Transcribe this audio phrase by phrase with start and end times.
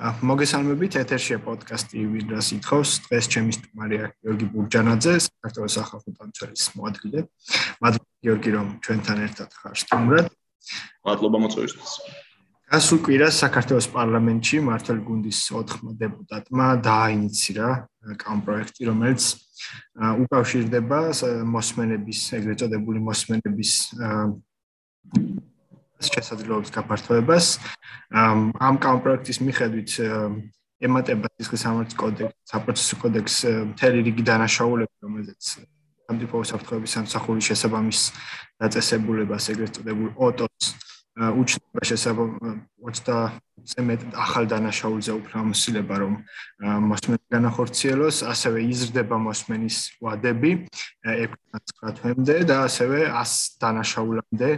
[0.00, 7.20] მოგესალმებით ეთერშია პოდკასტი ვიდრას ითხოვს დღეს ჩემი სტუმარია გიორგი ბურჯანაძე საქართველოს სახალხო დამცველის მოადგილე.
[7.84, 10.26] მადლობა გიორგი რომ ჩვენთან ერთად ხარ სტუმრად
[11.04, 11.92] მადლობა მოწვევისთვის
[12.70, 17.68] გასულ კვირას საქართველოს პარლამენტში მართლ გუნდის 4 დეპუტატმა დააინიცირა
[18.24, 19.22] კამ პროექტი რომელიც
[20.24, 21.00] უკავშირდება
[21.54, 23.72] მოსმენების ეგრეთ წოდებული მოსმენების
[26.00, 27.46] შესაძლებლობის გაფართოებას.
[28.10, 29.90] ამ კამპროექტის მიხედვით
[30.80, 35.42] ემატება ის სამართლის კოდექსი, საპროცესო კოდექსი მთელი რიგი დანაშაულები, რომელზეც
[36.08, 38.00] სამდიფო საფრთხეების სამსახურის შესაბამის
[38.64, 40.64] დაწესებულებას ეგრეთ წოდებულ ოტოს
[41.20, 46.14] უჩნდება შესაბამის 20-ზე მეტ ახალ დანაშაულზე უფრო ამოსილება რომ
[46.90, 50.52] მოსმენი განახორციელოს, ასევე იზრდება მოსმენის ვადები
[51.04, 54.50] 6-9 თვემდე და ასევე 100 დანაშაულამდე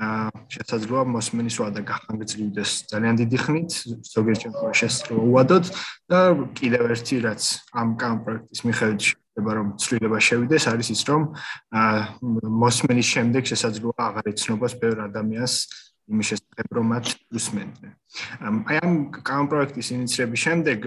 [0.00, 5.64] შესაძლოა მოსმენის ვადა გახანგრძლივდეს ძალიან დიდი ხნით, ზოგიერთ შემთხვევაში შესაძლოა უადოთ
[6.08, 6.20] და
[6.56, 7.42] კიდევ ერთი რაც
[7.76, 11.22] ამ კამ პროექტის მიხედვით შეიძლება რომ ცვლილება შევიდეს, არის ის რომ
[12.64, 15.54] მოსმენის შემდეგ შესაძლოა აღარ ეცნობას ბევრ ადამიანს
[16.10, 17.92] იმის შესახებ რომ მათ უსმენდნენ.
[18.66, 20.78] აი ამ კამ პროექტის ინიციირების შემდეგ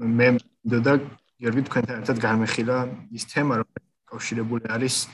[0.00, 0.92] მე მინდოდა
[1.40, 2.76] გიორგი თქვენთან ერთად განმეხილა
[3.16, 3.68] ის თემა რომ
[4.10, 5.08] კავშირებული არის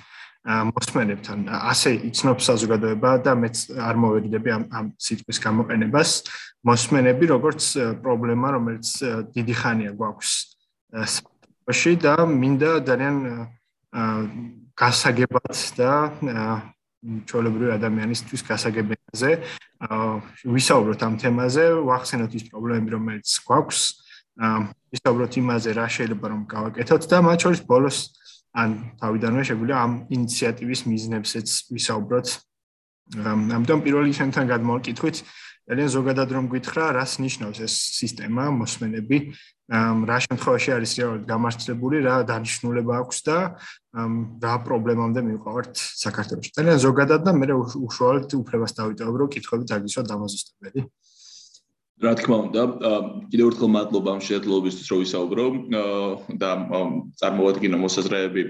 [0.47, 1.39] მოსმენებთან.
[1.51, 6.11] ასე იცნობს საზოგადოება და მეც არ მოვედიდები ამ ამ სიტყვის გამოყენებას.
[6.67, 7.63] მოსმენები როგორც
[8.03, 8.89] პრობლემა რომელიც
[9.35, 10.31] დიდი ხანია გვაქვს
[11.15, 13.17] სპორტში და მინდა ძალიან
[14.77, 15.93] გასაგებად და
[17.27, 19.31] ჩოლებრივი ადამიანისთვის გასაგებაზე
[20.57, 23.81] ვისაუბროთ ამ თემაზე ვახსენოთ ის პრობლემები რომელიც გვაქვს
[24.95, 27.99] ვისაუბროთ იმაზე რა შეიძლება რომ გავაკეთოთ და მათ შორის ბოლოს
[28.57, 32.29] ან თავიდანვე შეგვიძლია ამ ინიციატივის მიზნებსაც ვისაუბროთ.
[33.17, 35.17] ამიტომ პირველი შენთან გადმოვკითხვით,
[35.67, 39.19] ძალიან ზოგადად რომ გითხრა, რას ნიშნავს ეს სისტემა, მოსმენები,
[39.67, 43.39] რა შემთხვევაში არის რეალურად გამართლებული, რა დანიშნულება აქვს და
[44.47, 46.55] რა პრობლემამდე მივყავართ საქართველოს.
[46.55, 47.47] ძალიან ზოგადად და მე
[47.83, 50.81] უშუალოდ უფლებას დავიტოვებ, რომ კითხვები დაგისვა დამაზუსტებელი.
[51.97, 52.63] რა თქმა უნდა,
[53.33, 55.45] კიდევ ერთხელ მადლობა ამ შეძლებლობისთვის, რომ ვისაუბრო
[56.37, 56.51] და
[57.21, 58.43] წარმოვადგინო მოსაზრეები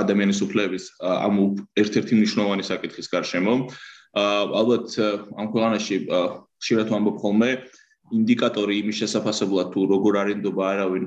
[0.00, 1.34] ადამიანის უფლების ამ
[1.76, 3.54] ერთ-ერთი მნიშვნელოვანი საკითხის გარშემო.
[4.16, 4.88] ალბათ
[5.36, 5.96] ამ ქვეყანაში
[6.64, 7.50] შეიძლება ვამბობ ხოლმე
[8.16, 11.06] ინდიკატორი იმის შესაძლებლად თუ როგორ არინდობა არავინ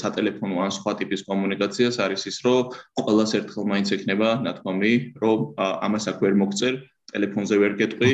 [0.00, 6.04] სატელეფონო ან სხვა ტიპის კომუნიკაციას არის ის, რომ ყოველას ერთხელ მაინც ექნება ნათქვამი, რომ ამას
[6.12, 6.74] აქ ვერ მოგწერ,
[7.08, 8.10] ტელეფონზე ვერ გეტყვი,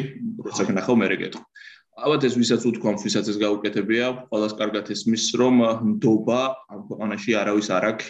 [0.47, 1.43] როცა გნახავ მე რეგეტყვი.
[1.95, 5.63] ალბათ ეს ვისაც უთქვამს, ვისაც ეს გაუკეთებია, ყოველას კარგად ესმის, რომ
[5.95, 6.41] ნდობა
[6.75, 8.07] ამ ქვეყანაში არავის არ აქვს,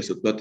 [0.00, 0.40] ესე ვთქვათ,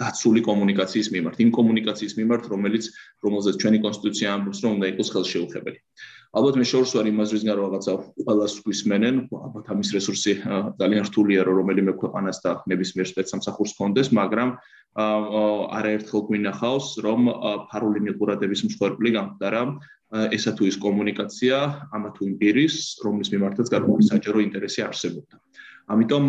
[0.00, 2.84] დაცული კომუნიკაციის მიმართ, იმ კომუნიკაციის მიმართ, რომელიც
[3.24, 5.78] რომელზეც ჩვენი კონსტიტუცია ამბობს, რომ უნდა იყოს ხელშეუხებელი.
[6.30, 7.92] ალბათ მე შორს ვარ იმას რისგან რომ რაღაცა
[8.24, 10.32] ყოველას გვისმენენ, ალბათ ამის რესურსი
[10.80, 14.48] ძალიან რთულია, რომ რომელიმე ქვეყანას და ნებისმიერ სპეცსამსახურს კონდეს, მაგრამ
[14.94, 17.20] არაერთხელ გვინახავს, რომ
[17.68, 19.62] ფარული მიყურადების მსხვერპლი გამხდარა
[20.10, 21.56] ესა თუ ის კომუნიკაცია
[21.94, 25.36] ამა თუ იმ პირის, რომლის მიმართაც გარკვეული საჯარო ინტერესი არსებობდა.
[25.90, 26.24] ამიტომ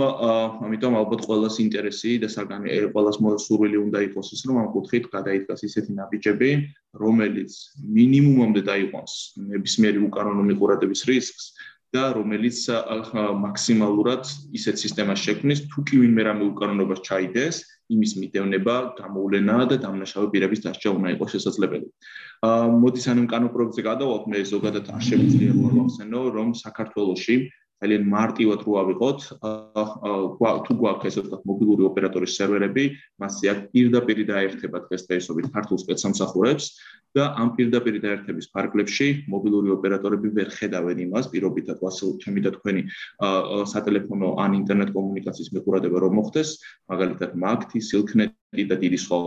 [0.66, 5.62] ამიტომ ალბათ ყოველას ინტერესი და საგანი ყოველას მოსურვილი უნდა იყოს ის, რომ ამ კუთხით გადაიდგას
[5.70, 6.50] ისეთი ნაბიჯები,
[6.98, 7.52] რომელიც
[7.98, 9.14] მინიმუმამდე დაიყვანს
[9.54, 11.46] ნებისმიერი უკანონო მიყურადების რისკს
[11.94, 12.58] და რომელიც
[13.46, 14.24] მაქსიმალურად
[14.58, 17.56] ისეთ სისტემას შექმნის, თუ კი ვინმე რამე უკანონობას ჩაიდეს,
[17.96, 21.88] იმის მიდევნება, გამოვლენა და დამნაშავე პირების დასჯა უნდა იყოს შესაძლებელი.
[22.48, 27.36] აა მოდის ანუ კანონპროექტზე გადავალთ, მე ზოგადად არ შემიძლია მოვახსენო, რომ საქართველოში
[27.82, 29.20] ძალიან მარტივად რო ავიღოთ,
[30.66, 32.84] თუ გვაქვს ესე ვთქვათ მობილური ოპერატორის სერვერები,
[33.18, 36.66] მასზე აქ პირდაპირ დაერთება დღეს დღეისობით ქართულ სპეცსამსახურებს
[37.18, 42.82] და ამ პირდაპირ დაერთების ფარგლებში მობილური ოპერატორები ვერ ხედავენ იმას, პირობითად ვასილ ჩემი და თქვენი
[43.72, 46.50] სატელეფონო ან ინტერნეტ კომუნიკაციის მიყურადება რომ მოხდეს,
[46.92, 49.18] მაგალითად მაგთი, სილკნეტი და დიდი სხვა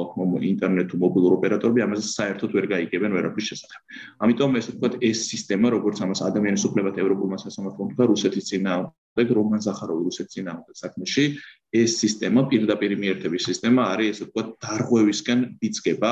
[0.48, 3.80] ინტერნეტ თუ მობილურ ოპერატორები ამაზე საერთოდ ვერ გაიგებენ ვერაფრის შესახებ.
[4.24, 9.60] ამიტომ ესე ვთქვათ ეს სისტემა როგორც ამას ადამიანის უფლებათა ევროპულმა სასამართლომ თქვა რუსეთის წინააღმდეგ რომან
[9.64, 11.24] ზახაროვი რუსეთის წინააღმდეგ საქმეში
[11.74, 16.10] ეს სისტემა პირდაპირ მიერთების სისტემა არის ესე ვთქვათ დარღვევისკენ ბიძგება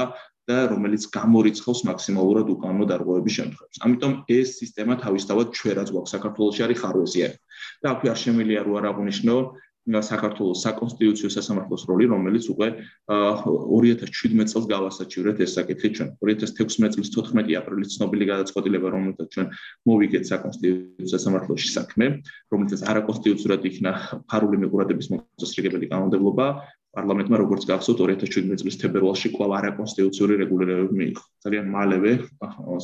[0.50, 3.76] და რომელიც გამორიცხავს მაქსიმალურად უკანონო დარღვევების შემთხვევებს.
[3.86, 7.36] ამიტომ ეს სისტემა თავისთავად ჩვენ რაც გვაქვს საქართველოში არის ხარვეზიანი.
[7.82, 9.36] და აქვე არ შემიძლია რო არ აღნიშნო
[9.82, 12.68] საქართველოს საკონსტიტუციო სასამართლოს როლი, რომელიც უკვე
[13.10, 16.08] 2017 წელს გავასაჩივრეთ ეს საკითხი ჩვენ.
[16.22, 19.46] 2016 წლის 14 აპრილის ცნობილი გადაწყვეტილება, რომელთაც ჩვენ
[19.90, 22.06] მოვიგეთ საკონსტიტუციო სასამართლოში საქმე,
[22.54, 23.90] რომელთაც არაკონსტიტუციურად იქნა
[24.30, 26.46] ფარული მიყურადების მოწესრიგებელი კანონმდებლობა,
[26.92, 31.24] პარლამენტმა როგორც გახსოვთ 2017 წლის თებერვალში კვლავ არაკონსტიტუციური რეგულირებები მიიღო.
[31.44, 32.10] ძალიან მალევე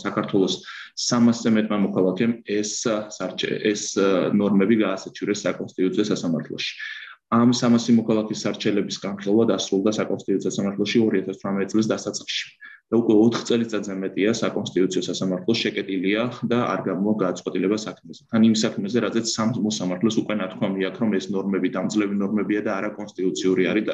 [0.02, 0.54] საქართველოს
[0.96, 3.82] 300-ზე მეტმა მოქალაქემ ეს სარჩე ეს
[4.32, 6.72] ნორმები გაასაჩივრეს საკონსტიტუციო სასამართლოში.
[7.28, 12.46] ამ 300 მოქალაქის სარჩელების განხილვა დასრულდა საკონსტიტუციო სასამართლოში 2018 წლის დასაწყისში.
[12.88, 18.22] და უკვე 4 წელიწადზე მეტია საკონსტიტუციო სასამართლო შეკეტილია და არ გამოვა გააწყობილება საქმეზე.
[18.32, 22.72] თან იმ საქმეზე, რადგან სამ მოსამართლოს უკვე ნათქვამი აქვს, რომ ეს ნორმები დამძლევი ნორმებია და
[22.80, 23.84] არაკონსტიტუციური არის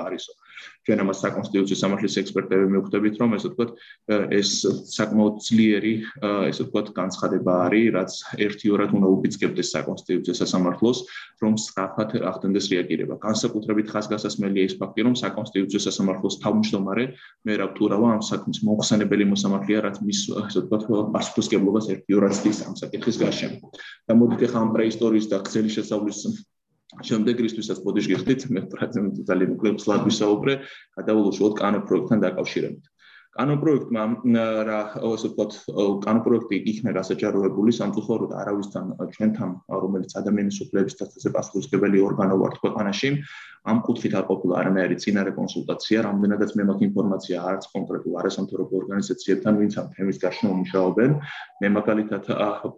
[0.00, 0.32] არისო.
[0.88, 3.70] ჩვენ ამას საკონსტიტუციო სამართლის ექსპერტები მივხვდებით, რომ ესე ვთქვათ,
[4.32, 4.50] ეს
[4.96, 5.94] საკმაოდ ძლიერი,
[6.48, 8.12] ესე ვთქვათ, განცხადება არის, რაც
[8.48, 10.98] ერთიორად უნდა უფიცკებდეს საკონსტიტუციო სასამართლოს,
[11.44, 13.14] რომ სწრაფად ახდენდეს რეაგირება.
[13.20, 17.04] განსაკუთრებით ხაზგასასმელია ის ფაქტი, რომ საკონსტიტუციო სასამართლოს თავმჯდომარე
[17.44, 23.18] მერაბ ტურავა ამ საქმის მოხსენებელი მოსამართლეა, რაც მის ასე ვთქვათ, პასუხისგებლობას ერთიორად ცდის ამ საკითხის
[23.18, 23.58] გარშემო.
[24.08, 26.18] და მოდით ახლა ამ პრეისტორიის და გზელი შესწავლის
[27.04, 30.54] შემდეგ რისთვისაც ბოდიში გიხდით, მე პრაქტიკულად ძალიან მოკლედ სლად ვისაუბრე,
[30.96, 32.82] გადაულოშოთ კანო პროექტთან დაკავშირებით.
[33.36, 34.02] კანო პროექტმა
[34.66, 35.52] რა ასე ვთქვათ,
[36.04, 39.50] კანო პროექტი იქნა გასაჯაროებული სამწუხაროდ არავისთან ჩვენთან,
[39.84, 43.10] რომელიც ადამიანის უფლებების დასაცავად პასუხისმგებელი ორგანო ვართ ქვეყანაში,
[43.68, 49.52] ამ კუთხით არ ყოფილა არანაირი წინარე კონსულტაცია, რამდენადაც მე მაქვს ინფორმაცია არც კონკრეტულ არასამთავრობო ორგანიზაციებთან,
[49.60, 51.10] ვინც ამ თემის გარშემო მუშაობენ.
[51.62, 52.22] მე მაგალითად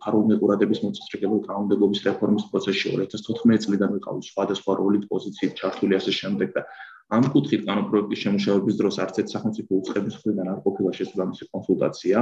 [0.03, 6.49] ფარულ მიყურადების მოწესრიგებელ კანონმდებლობის რეფორმის პროცესში 2014 წლიდან ვიყავი სხვადასხვა როლით პოზიციით ჩართული ასე შემდეგ
[6.59, 6.63] და
[7.11, 12.19] ამ კუთხით კანონ პროექტის შემუშავების დროს არც ერთ სახელმწიფო უწყების მხრიდან არ ყოფილა შესაძლებელი კონსულტაცია,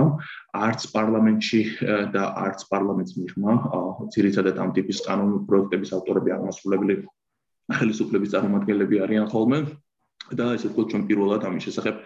[0.64, 1.60] არც პარლამენტში
[2.14, 3.52] და არც პარლამენტის მიღმა,
[4.16, 6.96] ძირითადად ამ ტიპის კანონ პროექტების ავტორები აღმასრულებელი
[7.68, 9.60] ხელისუფლების წარმომადგენლები არიან ხოლმე.
[10.28, 11.96] და ესე ვთქვათ ჩვენ პირველად ამის შესახებ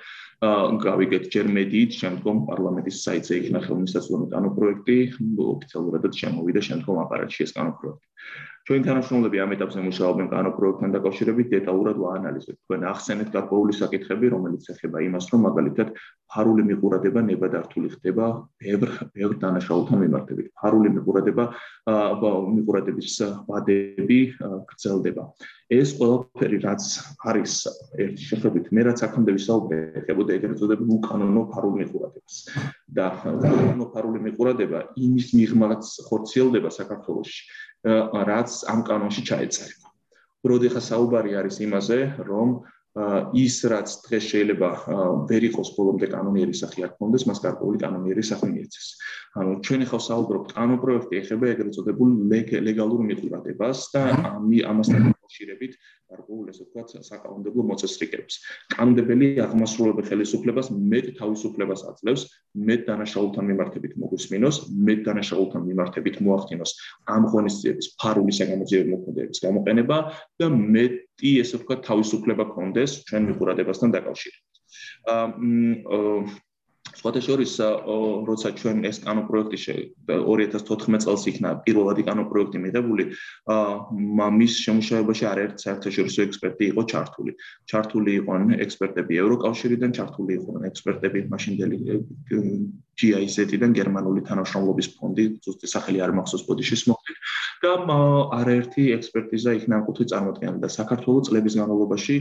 [0.83, 4.97] გავიგეთ ჯერ მედიით, შემდგომ პარლამენტის საიტზე იქნა ხელმისაწვდომი კანონპროექტი,
[5.55, 8.07] ოფიციალურადაც შემოვიდა შემდგომ აპარატში ეს კანონპროექტი.
[8.63, 12.59] ჩვენ თანამშრომლები ამ ეტაპზე მუშაობენ კანონპროექტთან დაკავშირებით დეტალურად ვაანალიზებთ.
[12.63, 15.89] თქვენ ახსენეთ გარკვეული საკითხები, რომელიც ეხება იმას, რომ მაგალითად
[16.31, 18.27] ფარული მიყურადება ნებადართული ხდება
[18.63, 18.89] ბევრ
[19.19, 20.47] ბევრ დანაშაულთან მიმართებით.
[20.63, 21.45] ფარული მიყურადება
[22.55, 23.15] მიყურადების
[23.51, 24.21] ვადები
[24.71, 25.23] გრძელდება.
[25.73, 26.83] ეს ყველაფერი რაც
[27.33, 27.53] არის
[27.99, 32.35] ერთი შეხედვით, მე რაც აქამდე ვისაუბრე, ეხებოდა ეგრეთ წოდებული უკანონო ფარული მიყურადებას.
[32.93, 37.41] და უკანონო ფარული მიყურადება იმის მიღმაც ხორციელდება საქართველოში.
[38.31, 39.89] რაც ამ კანონში ჩაეწერება.
[40.75, 41.99] ხა საუბარი არის იმაზე,
[42.29, 42.49] რომ
[43.33, 44.69] ის რაც დღეს შეიძლება
[45.25, 48.87] ვერ იყოს ბოლომდე კანონიერი სახე არ ქონდეს, მას გარკვეული კანონიერი სახე მიეცეს.
[49.41, 52.11] ანუ ჩვენი ხავ საუბრობთ კანონ პროექტი ეხება ეგრეთ წოდებულ
[52.69, 54.03] ლეგალურ მიყურადებას და
[54.69, 55.77] ამასთან დაკავშირებით
[56.13, 58.35] გარკვეულ ესე ვთქვათ საკანონმდებლო მოწესრიგებებს.
[58.75, 62.23] კანონმდებელი აღმასრულებელი ხელისუფლებას მეტ თავისუფლებას აძლევს,
[62.69, 64.57] მეტ დანაშაულთან მიმართებით მოგვისმინოს,
[64.89, 66.73] მეტ დანაშაულთან მიმართებით მოახდინოს
[67.17, 69.99] ამ ღონისძიების ფარული საგამოძიებო მოქმედებების გამოყენება
[70.43, 74.53] და მეტი ესე ვთქვათ თავისუფლება კონდეს ჩვენ მიყურადებასთან დაკავშირებით.
[75.13, 76.51] აა
[76.99, 77.53] სხვადასხვის
[78.29, 79.59] როცა ჩვენ ეს კანონ პროექტი
[80.09, 83.05] 2014 წელს იქნა პირველადი კანონ პროექტი მიღებული
[83.49, 87.33] ა მის შემუშავებაში არაერთ საერთაშორისო ექსპერტი იყო ჩართული.
[87.71, 91.77] ჩართული იყვნენ ექსპერტები ევროკავშირიდან ჩართული იყვნენ ექსპერტები მაშინდელი
[93.01, 97.31] GIZ-დან გერმანული თანამშრომლობის ფონდი ზუსტი სახელი არ მახსოვს ბოდიშის მოხდით
[97.65, 97.97] და
[98.37, 102.17] არაერთი ექსპერტიზა იქნა კუთი წარმოადგენდა და საქართველოს წლების განმავლობაში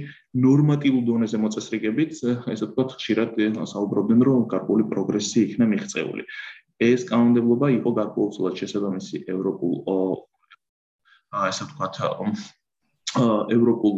[0.45, 3.35] ნორმატიულ დონეზე მოწესრიგებით ესე ვთქვათ ხშირად
[3.73, 6.27] საუბრობდნენ რომ გარკვეული პროგრესი იქნა მიღწეული
[6.87, 9.73] ეს კანონმდებლობა იყო გარკვეულწილად შესაბამისი ევროპულ
[11.35, 12.01] აა ესე ვთქვათ
[13.51, 13.95] ევროპულ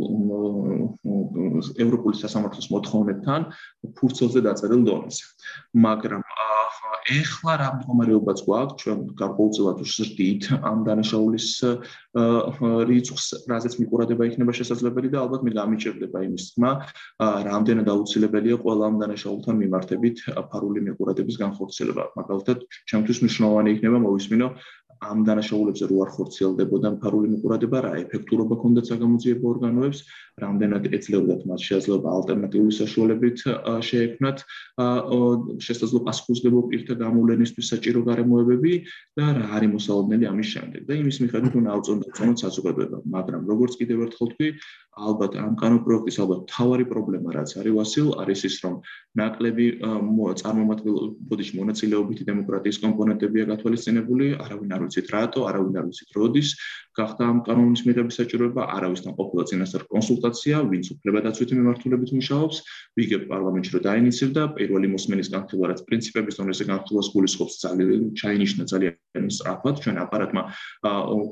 [1.85, 3.41] ევროპული სასამართლოს მოთხოვნებთან
[3.97, 5.23] ფურცელზე დაწერილ დონეზე.
[5.85, 6.21] მაგრამ
[7.03, 11.47] ეხლა რა მდგომარეობაც გვაქვს, ჩვენ გარკვეულწილად ვსრდით ამ დანაშაულის
[12.89, 16.71] რიცხვს, რაზეც მიყურადება იქნება შესაძლებელი და ალბათ მე გამიჭirdება იმის თქმა,
[17.49, 20.17] რამდენად აუცილებელია ყველა ამ დანაშაულთან მიმართებით
[20.53, 22.03] ფარული მიყურადების განხორციელება.
[22.15, 22.57] მაგალითად,
[22.87, 24.47] ჩემთვის მნიშვნელოვანი იქნება მოვისმინო
[25.01, 29.99] ამ დანაშაულებზე რო არ ხორციელდებოდა ფარული მიყურადება, რა ეფექტურობა ქონდათ საგამოძიებო ორგანოებს,
[30.43, 33.37] რამდენად ეძლეოდათ მათ შესაძლებლობა ალტერნატიული საშუალებით
[33.89, 34.37] შეექმნათ
[35.67, 38.73] შესაძლებლობა პასუხისმგებლო პირთა გამოვლენისთვის საჭირო გარემოებები
[39.17, 40.81] და რა არის მოსალოდნელი ამის შემდეგ.
[40.89, 42.11] და იმის მიხედვით უნდა აუწონდეთ
[42.43, 44.47] საზოგადოება, მაგრამ როგორც კიდევ ერთხელ თქვი,
[44.93, 48.75] ალბათ ამ კანონპროექტის ალბათ თავარი პრობლემა რაც არის ვასილ არის ის რომ
[49.17, 49.65] ნაკლები
[50.41, 56.49] წარმომადგენლობის მონაწილეობითი დემოკრატიის კომპონენტებია გათვალისწინებული არავინ არ ვიცით რატო არავინ არ ვიცით როდის
[56.93, 62.57] გახდა ამ კანონის მიღების საჭიროება არავისთან ყოფილა წინასწარ კონსულტაცია ვინც უფლებადაცვითი მიმართულებით მუშაობს
[63.01, 69.25] ვიგებ პარლამენტში რომ დაინიცირდა პირველი მოსმენის განხილვა რაც პრინციპების დონეზე განხილვას გულისხმობს ძალიან ჩაინიშნა ძალიან
[69.33, 70.41] სწრაფად ჩვენ აპარატმა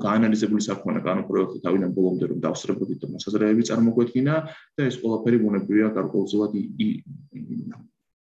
[0.02, 4.34] გაანალიზებული საქმეა კანონპროექტი თავიდან ბოლომდე რომ დავსრებოდით და მოსაზრე ძალები წარმოგვედგინა
[4.76, 6.52] და ეს ყველაფერი ბუნებრივია გარკვეულწილად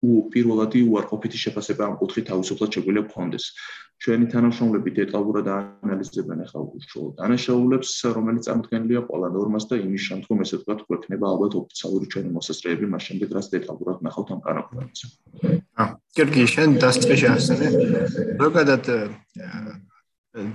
[0.01, 3.45] უ პირველადი უარყოფითი შეფასება ამ კუთხით თავისუფლად შეგვიძლია გქონდეს.
[4.01, 10.57] ჩვენი თანამშრომლები დეტალურად აანალიზებენ ახლა უშუალოდ დანაშაულებს, რომელიც წარმოქმნილია ყველა ნორმას და იმის შემდგომ ესე
[10.57, 15.01] ვთქვათ, გვექნება ალბათ ოფიციალური ჩვენი მოსასწრები, მას შემდეგ რაც დეტალურად ნახავთ ამ კანონს.
[15.77, 17.69] აა, გიორგი, შენ დასწრეში ახსენე.
[18.41, 18.85] ზოგადად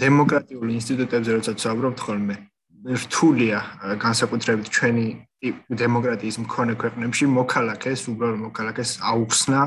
[0.01, 2.35] დემოკრატიული ინსტიტუტებზე როდესაც ვსაუბრობთ ხოლმე,
[2.85, 3.59] რთულია
[3.97, 5.05] განსაკუთრებით ჩვენი
[5.81, 9.61] დემოკრატიის მქონე ქვეყნებში მოქალაქეს, უბრალოდ მოქალაქეს აუხსნა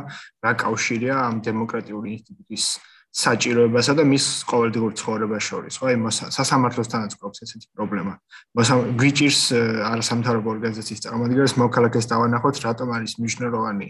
[0.45, 2.65] რა კავშირია ამ დემოკრატიული ინსტიტუტის
[3.19, 5.75] საჭიროებასა და მის ყოველდღიურ ცხოვრებას შორის.
[5.81, 5.97] ხო, აი
[6.39, 8.13] სასამართლოსთანაც გვაქვს ესეთი პრობლემა.
[9.01, 9.41] გვიჭირს
[9.91, 13.89] არასამთავრობო ორგანიზაციის წარმომადგენლებს მოქალაქეს დავანახოთ, რატომ არის მნიშვნელოვანი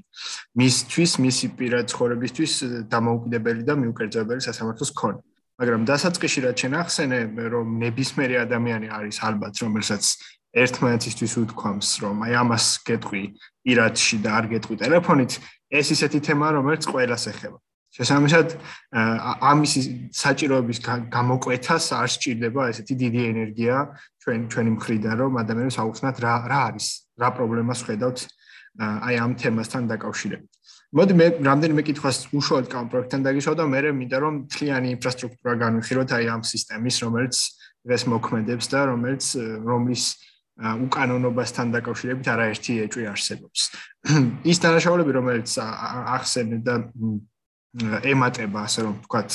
[0.61, 2.53] მისთვის, მისი პირად ცხოვრებისთვის
[2.89, 5.21] დამოუკიდებელი და მიუკერძებელი სასამართლოს ქონა.
[5.59, 7.19] მაგრამ დასაწყისში რაც შენ ახსენე,
[7.51, 10.05] რომ ნებისმიერი ადამიანი არის ალბათ, რომელსაც
[10.55, 13.23] ერთმანეთისთვის უთქვამს, რომ აი ამას გეტყვი
[13.67, 15.33] პირადში და არ გეტყვი ტელეფონით,
[15.69, 17.59] ეს ისეთი თემაა, რომელიც ყველას ეხება.
[17.99, 18.49] შესაბამისად,
[19.51, 19.73] ამის
[20.13, 20.79] საჭიროების
[21.11, 23.77] გამოკვეთას არ სჭირდება ესეთი დიდი ენერგია
[24.23, 26.87] ჩვენ ჩვენი მხრიდან, რომ ადამიანებს აუხსნათ რა რა არის,
[27.19, 28.19] რა პრობლემას ხედავთ
[29.09, 30.53] აი ამ თემასთან დაკავშირებით.
[30.89, 36.11] მოდი მე რამდენიმე კითხვას უშუალოდ კამ პროექტთან დაგიშვა და მე მინდა რომ თლიანი ინფრასტრუქტურა განვიხილოთ
[36.17, 37.37] აი ამ სისტემის, რომელიც
[37.85, 39.25] დღეს მოქმედებს და რომელიც
[39.69, 40.05] რომლის
[40.59, 43.61] უკანონობასთან დაკავშირებით არაერთი ეჭვი არსებობს.
[44.51, 46.75] ის დანაშაულები, რომელიც ახსენე და
[48.09, 49.31] ემატება, ასე რომ ვთქვათ,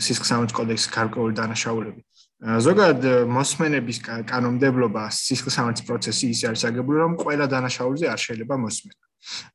[0.00, 2.00] სისხლსამართლოს კოდექსის გარკვეული დანაშაულები.
[2.38, 3.98] ზოგადად მოსმენების
[4.32, 9.07] კანონმდებლობა სისხლსამართლოს პროცესი ისე არის აგებული, რომ ყველა დანაშაულზე არ შეიძლება მოსმენა.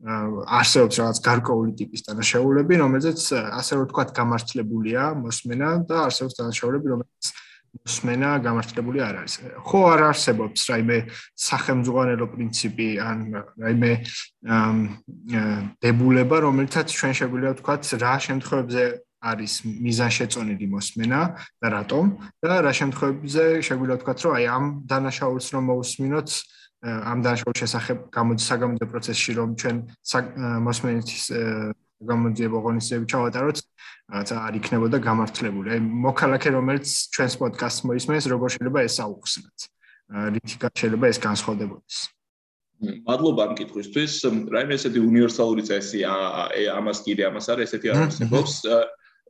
[0.03, 3.19] არსებობს რაღაც გარკვეული ტიპის დანაშაულები, რომელზეც
[3.59, 7.25] ასე რომ ვთქვათ, გამართლებულია მოსმენა და არსებობს დანაშაულები, რომელიც
[7.73, 9.33] მოსმენა გამართლებული არ არის.
[9.65, 10.97] ხო არ არსებობს რაიმე
[11.33, 13.91] სახელმძღვანელო პრინციპი ან რაიმე
[15.81, 18.83] დებულება, რომელთაც ჩვენ შეგვიძლია ვთქვათ, რა შემთხვევებზე
[19.23, 21.21] არის მიზანშეწონილი მოსმენა
[21.63, 22.05] და რატომ
[22.43, 26.29] და რა შემთხვევებზე შეგვიძლია ვთქვათ, რომ აი ამ დანაშაულს რომ მოусმინოთ
[26.83, 29.77] ამ დანაშაულის შესახებ საგამოძიებო პროცესში რომ ჩვენ
[30.67, 31.23] მოსმენის
[32.03, 33.57] გამოძიებო ღონისძიებები ჩავატაროთ,
[34.13, 35.67] რაც არ იქნებოდა გამართლებული.
[35.73, 36.85] აი მოქალაქე რომელიც
[37.15, 39.57] ჩვენს პოდკასტს მოისმენს, როგორ შეიძლება ეს აუხსნათ?
[40.35, 41.97] რითი შეიძლება ეს განსხვავდებოდეს?
[42.83, 44.11] მადლობა ამ კითხვისთვის.
[44.51, 48.53] რაიმე ესეთი უნივერსალური წესი ამას კიდე ამას არის ესეთი არსებობს.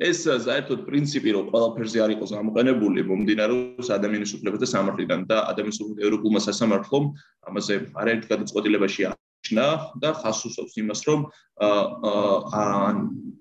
[0.02, 6.08] ეს საერთოდ პრინციპი რომ ყველაფერზე არ იყოს გამოყენებული მომდინარეობს ადამიანის უფლებათა სამართლიდან და ადამიანის უფლებათა
[6.08, 7.04] ევროპულმა სასამართლომ
[7.52, 9.68] ამაზე არაერთ გადაწყვეტილებაში ნიშნა
[10.00, 11.20] და ხასუსობს იმას, რომ
[11.60, 12.64] აა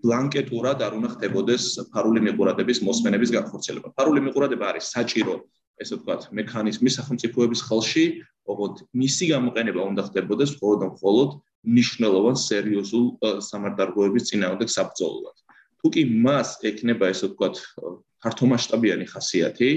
[0.03, 3.95] ბლანკეტურად არ უნდა ხდებოდეს ფარული მიყურადების მოსმენების განხორციელება.
[3.97, 5.35] ფარული მიყურადება არის საჭირო,
[5.79, 8.05] ესე ვთქვათ, მექანიზმი სახელმწიფოების ხელში,
[8.51, 11.31] ოღონდ მისი გამოყენება უნდა ხდებოდეს მხოლოდ და მხოლოდ
[11.79, 13.05] ნიშნულოვან სერიოზულ
[13.47, 15.37] სამართალდარღვევების წინააღმდეგ საბრძოლოდ.
[15.83, 17.59] თუ კი მას ეკნება ესე ვთქვათ
[18.23, 19.71] ფართომასშტაბიანი ხასიათი,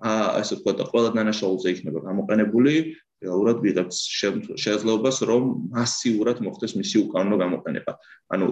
[0.00, 2.74] აა ესე ვთქვათ, ყველა დანაშაულზე იქნება გამოყენებული,
[3.20, 3.96] რეალურად ვიღებთ
[4.62, 7.92] შესაძლებლობას რომ მასიურად მოხდეს მისი უკანონო გამოყენება.
[8.30, 8.46] ანუ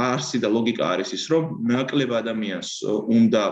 [0.00, 2.70] არსი და ლოგიკა არის ის რომ ნაკლებ ადამიანს
[3.16, 3.42] უნდა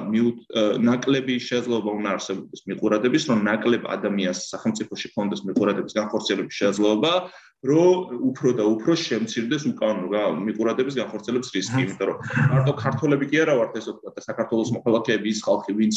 [0.88, 7.12] ნაკლები შესაძლებლობა უნდა არსებობდეს მიყურადების რომ ნაკლებ ადამიანს სახელმწიფოში კონდეს მიყურადების განხორციელების შესაძლებლობა
[7.60, 12.18] რომ უფრო და უფრო შემცირდეს უკანონო მიყურადების განხორციელების რისკი, იმიტომ რომ
[12.52, 15.96] მარტო ქართველები კი არა ვართ ესე ვთქვათ და საქართველოს მოქალაქეები ის ხალხი, ვინც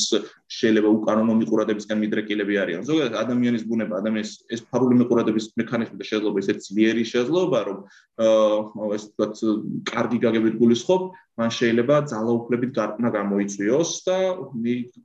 [0.59, 2.83] შეიძლება უკანონო მიყურადებისგან მიდრეკილები არიან.
[2.83, 7.77] ზოგადად ადამიანის ბუნება, ადამიანის ეს ფარული მიყურადების მექანიზმი და შეიძლება ისეთ ძლიერი შესაძლებლობა, რომ
[8.27, 9.33] აა ესე ვთქვათ,
[9.89, 11.01] კარგი გაგებით გულისხმობ,
[11.39, 14.17] მან შეიძლება ძალაუფლებით გარკვნა გამოიწვიოს და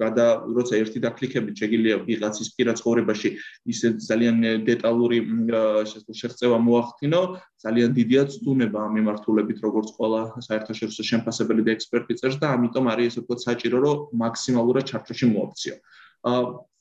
[0.00, 0.26] გადა
[0.56, 3.30] როცა ერთი დაკლიკებით შეგიძლია ვიღაცის პირად ცხოვრებაში
[3.72, 4.36] ისე ძალიან
[4.68, 5.18] დეტალური
[6.20, 7.22] შეღწევა მოახდინო
[7.64, 13.20] ძალიან დიდია ცდუნება ამ მიმართულებით როგორც ყველა საერთაშორისო შემფასებელი და ექსპერტი წერს და ამიტომ არის
[13.24, 15.74] ვთქვათ საჭირო რომ მაქსიმალურად ჩარჩოში მოაქციო.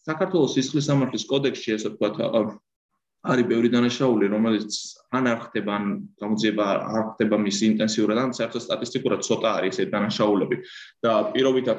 [0.07, 2.15] საქართველოს სისხლის სამართლის კოდექსში ესე ვთქვათ
[3.34, 4.72] არის ბევრი დანაშაული, რომელიც
[5.17, 5.86] ან არ ხდება, ან
[6.22, 6.65] გამოძიება
[6.98, 10.55] არ ხდება მის ინტენსიურად, ან საერთოდ სტატისტიკურად ცოტა არის ესეთ დანაშაულები.
[11.03, 11.77] და პირობითად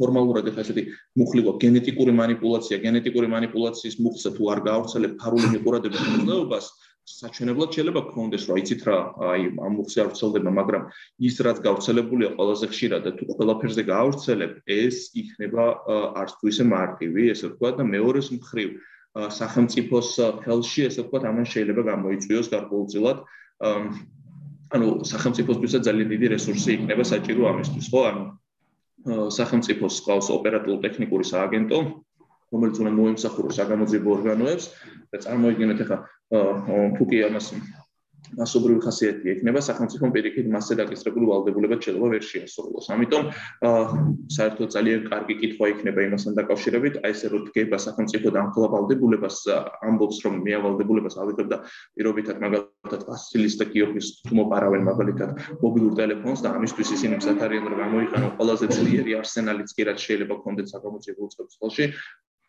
[0.00, 0.82] ფორმალურად ეხა ესეთი
[1.20, 6.66] მუხლიყო გენეტიკური манипуляция, გენეტიკური манипуляციის მუხლზე თუ არ გაავრცელებ ფარული მიყურადების მოძრაობას,
[7.10, 8.96] საჩვენებლად შეიძლება გქონდეს რა იცით რა
[9.28, 10.82] აი ამ მუხზე არ ვრცელდება მაგრამ
[11.28, 15.64] ის რაც გავრცელებულია ყველაზე ხშირად და თუ ყველაფერზე გაავრცელებ ეს იქნება
[16.22, 18.68] არც თუ ისე მარტივი ესე ვთქვა და მეორეს მხრივ
[19.14, 20.08] სახელმწიფოს
[20.44, 23.18] ხელში, ესე ვთქვათ, ამან შეიძლება გამოიწვიოს გარკვეულწილად
[24.70, 28.02] ანუ სახელმწიფოსთვის ძალიან დიდი რესურსი იქნება საჭირო ამისთვის, ხო?
[28.10, 28.22] ანუ
[29.34, 31.78] სახელმწიფოს ყავს ოპერატიულ-ტექნიკური სააგენტო,
[32.54, 34.64] რომელიც უნდა მოემსახუროს საგამოძიებო ორგანოებს
[35.10, 35.98] და წარმოიდგინეთ ახლა
[36.98, 37.46] თუკი ამას
[38.38, 42.86] მასობრივი ხასიათი ექნება სახელმწიფო პირიქით მასზე დაკისრებული ვალდებულება შეიძლება ვერ შეასრულოს.
[42.94, 43.22] ამიტომ
[44.36, 49.36] საერთოდ ძალიან კარგი კითხვა იქნება იმასთან დაკავშირებით, აი ესე რომ დგება სახელმწიფო დამხლა ვალდებულებას
[49.90, 51.58] ამბობს რომ მე ვალდებულებას ავიღებ და
[51.98, 55.30] პირობითად მაგალითად ვასილის და გიორგის თუ მოპარავენ მაგალითად
[55.64, 60.34] მობილურ ტელეფონს და ამისთვის ისინი მზად არიან რომ გამოიყენონ ყველაზე ძლიერი არსენალიც კი რაც შეიძლება
[60.40, 61.86] საკომუნიკაციო უწყებს ხელში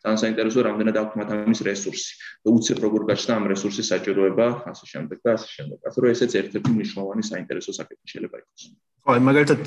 [0.01, 4.85] ძალიან საინტერესოა რამდენად აქვს მათ ამის რესურსი და უცებ როგორ გაჩნდა ამ რესურსის საჭიროება ასე
[4.91, 5.77] შემდეგ და ასე შემდეგ.
[5.87, 8.61] ასე რომ ესეც ერთ-ერთი მნიშვნელოვანი საინტერესო საკითხი შეიძლება იყოს.
[9.01, 9.61] ხო, მაგალითად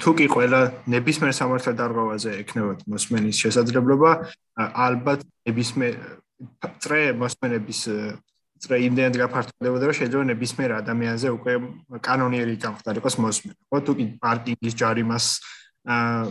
[0.00, 4.10] თუ კი ყველა ნებისმიერ სამართალ დარღვევაზე ექნებათ მოსმენის შესაძლებლობა,
[4.60, 5.94] ალბათ ნებისმიერ
[6.80, 7.80] წრე მოსმენების
[8.60, 11.52] წრე იმდენად გაფართოვდებოდა, რომ შეიძლება ნებისმიერ ადამიანზე უკვე
[12.04, 13.56] კანონიერი გამხდარიყოს მოსმენა.
[13.72, 15.26] ხო, თუ კი პარკინგის ჯარიმას
[15.88, 16.28] აა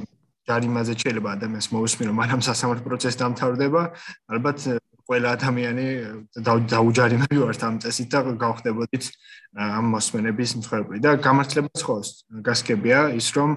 [0.50, 3.82] ჯარიმაზე შეიძლება ადამიანს მოусმინო, მაგრამ სასამართლო პროცესი დამთავრდება,
[4.34, 4.60] ალბათ
[5.10, 5.86] ყველა ადამიანი
[6.46, 9.06] დაუჯარიმები ვართ ამ წესით და გავხდებოდით
[9.58, 11.01] ამ მოსმენების მსხვერპლი.
[11.01, 12.10] და გამართლებას ხოლოს
[12.46, 13.50] გასკებია ის რომ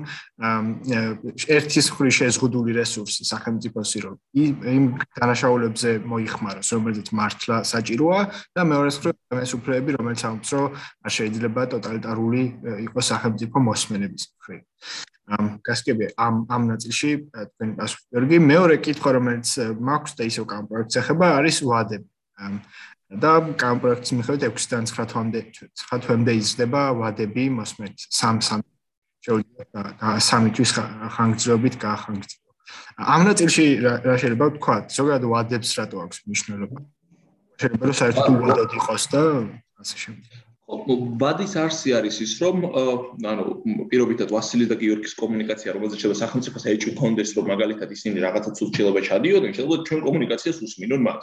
[1.53, 4.85] ერთის ხრი შეზღუდული რესურსი სახელმწიფოსი რომ იმ
[5.21, 8.21] დანაშაულებზე მოიხმაროს რომელზეც მართლა საჭიროა
[8.57, 10.41] და მეორეს ხრი ადამიანის უფლებები რომელიც რომ
[11.05, 12.43] არ შეიძლება ტოტალიტარული
[12.89, 14.59] იყოს სახელმწიფო მოსმენების ხრი
[15.31, 18.05] ამ გასკები ამ ამ ნაწილში თქვენი პასუხი.
[18.11, 19.49] გიორგი, მეორე კითხვა რომელიც
[19.89, 22.09] მაქვს და ისო კამ პროექტს ეხება არის ვადები.
[23.23, 27.99] და კამ პროექტის მიხედვით 6-დან 9 თვამდე 9 თვამდე იზრდება ვადები მოსმენით.
[28.09, 28.65] 3-3
[29.23, 29.83] შეიძლება
[30.29, 30.71] სამი თვის
[31.17, 32.41] ხანგრძლივობით გაახანგრძლო.
[32.99, 34.77] ამ ნაწილში რა შეიძლება ვთქვა?
[34.97, 36.79] ზოგადად ვადებს რატო აქვს მნიშვნელობა?
[37.61, 39.23] შეიძლება რომ საერთოდ უვადად იყოს და
[39.83, 40.52] ასე შემდეგ.
[41.21, 43.45] ბადის არსი არის ის რომ ანუ
[43.91, 49.01] პირობითად ვასილი და გიორგის კომუნიკაცია რომელზეც შეიძლება სახელმწიფოს ეჭვი კონდეს რომ მაგალითად ისინი რაღაცა ცუცილობა
[49.09, 51.21] ჩადიოდნენ შეიძლება ჩვენ კომუნიკაციას უსმინონ მათ.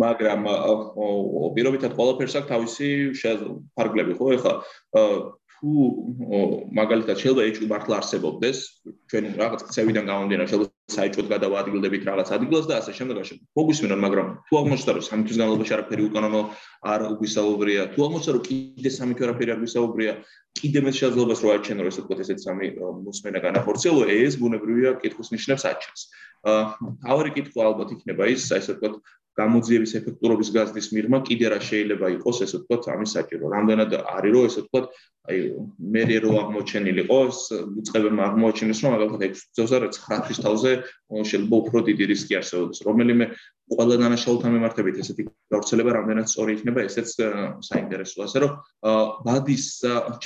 [0.00, 0.40] მაგრამ
[1.54, 2.88] პირობითად ყველაფერს აქვს თავისი
[3.76, 4.52] ფარგლები ხო ეხლა
[5.60, 5.70] თუ
[6.72, 8.58] მაგალითად შეიძლება ეჭვი მართლა არსებობდეს
[9.12, 13.34] ჩვენ რაღაც ქცევიდან გამომდინარე შეიძლება საერთოდ გადავადგილდებით რაღაც ადგილას და ასე შემდეგ ასე.
[13.58, 16.40] მოგვისმენთ, მაგრამ თუ აღმოჩნდა რომ სამი თვის განმავლობაში არაფერი უკანონო
[16.92, 20.12] არ გვისაუბრია, თუ აღმოჩნდა რომ კიდე სამი თვის არაფერი არ გვისაუბრია,
[20.60, 22.66] კიდე მე შეიძლება რომ აჩენო ესე ვთქვათ ესეთ სამი
[23.06, 26.00] მოსმენა განახორციელო, ეს ბუნებრივია კითხვის ნიშნებს აჩენს.
[26.40, 26.62] აა
[27.04, 28.94] თავი კითხვა ალბათ იქნება ის, ესე ვთქვათ,
[29.40, 33.44] გამოძიების ეფექტურობის გაზრდის მიღმა კიდე რა შეიძლება იყოს ესე ვთქვათ ამის საჭირო.
[33.56, 34.86] რამდენად არის რომ ესე ვთქვათ
[35.30, 35.38] აი
[35.94, 37.38] მე რო აღმოჩენილიყოს,
[37.80, 40.70] უწყებებმა აღმოჩენილს რომ მაგალითად 6 წელს არა 9 თვის თავზე
[41.28, 42.76] შეიძლება უფრო დიდი რისკი არსებობს.
[42.88, 43.24] რომელიმე
[43.70, 45.22] ყველა დანაშაულთან მიმართებით ესეთი
[45.54, 47.08] გავრცელება რამდენად სწორი იქნება, ესეც
[47.68, 48.24] საინტერესოა.
[48.26, 48.52] ასე რომ
[49.26, 49.66] ბადის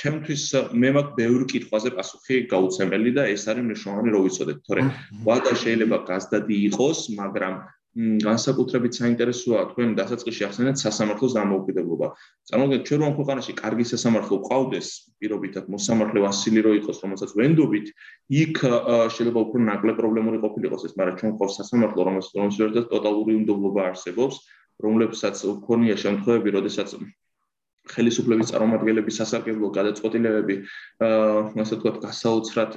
[0.01, 0.43] ჩემთვის
[0.81, 4.81] მე მაგ ბევრი კითხვაზე პასუხი გაუცემელი და ეს არის მნიშვნელოვანი რომ ვიცოდეთ, თორე
[5.27, 7.53] ვადა შეიძლება გაზდადი იყოს, მაგრამ
[7.95, 12.07] განსაკუთრებით საინტერესოა თქვენ დასაწყისში ახსენეთ სასამართლოს დამოუკიდებლობა.
[12.51, 14.87] წარმოგიდგენთ ჩვენ რომ ქვეყანაში კარგი სასამართლო ყავდეს,
[15.23, 17.87] პირობითად მოსამართლე ვასილი რო იყოს, რომელსაც ვენდობით,
[18.43, 18.55] იქ
[19.15, 24.35] შეიძლება უფრო ნაკლებ პრობლემური ყოფილიყოს ეს, მაგრამ ჩვენ ყავს სასამართლო, რომელსაც რომელსაც ტოტალური უნდობლობა არსებობს,
[24.83, 26.89] რომლებსაც ქონია შემთხვევები, როდესაც
[27.93, 30.55] ხელისუფლების წარმომადგენლების სასარგებლო გადაწყვეტილებები
[31.05, 32.71] აა ასე ვთქვათ გასაოცრად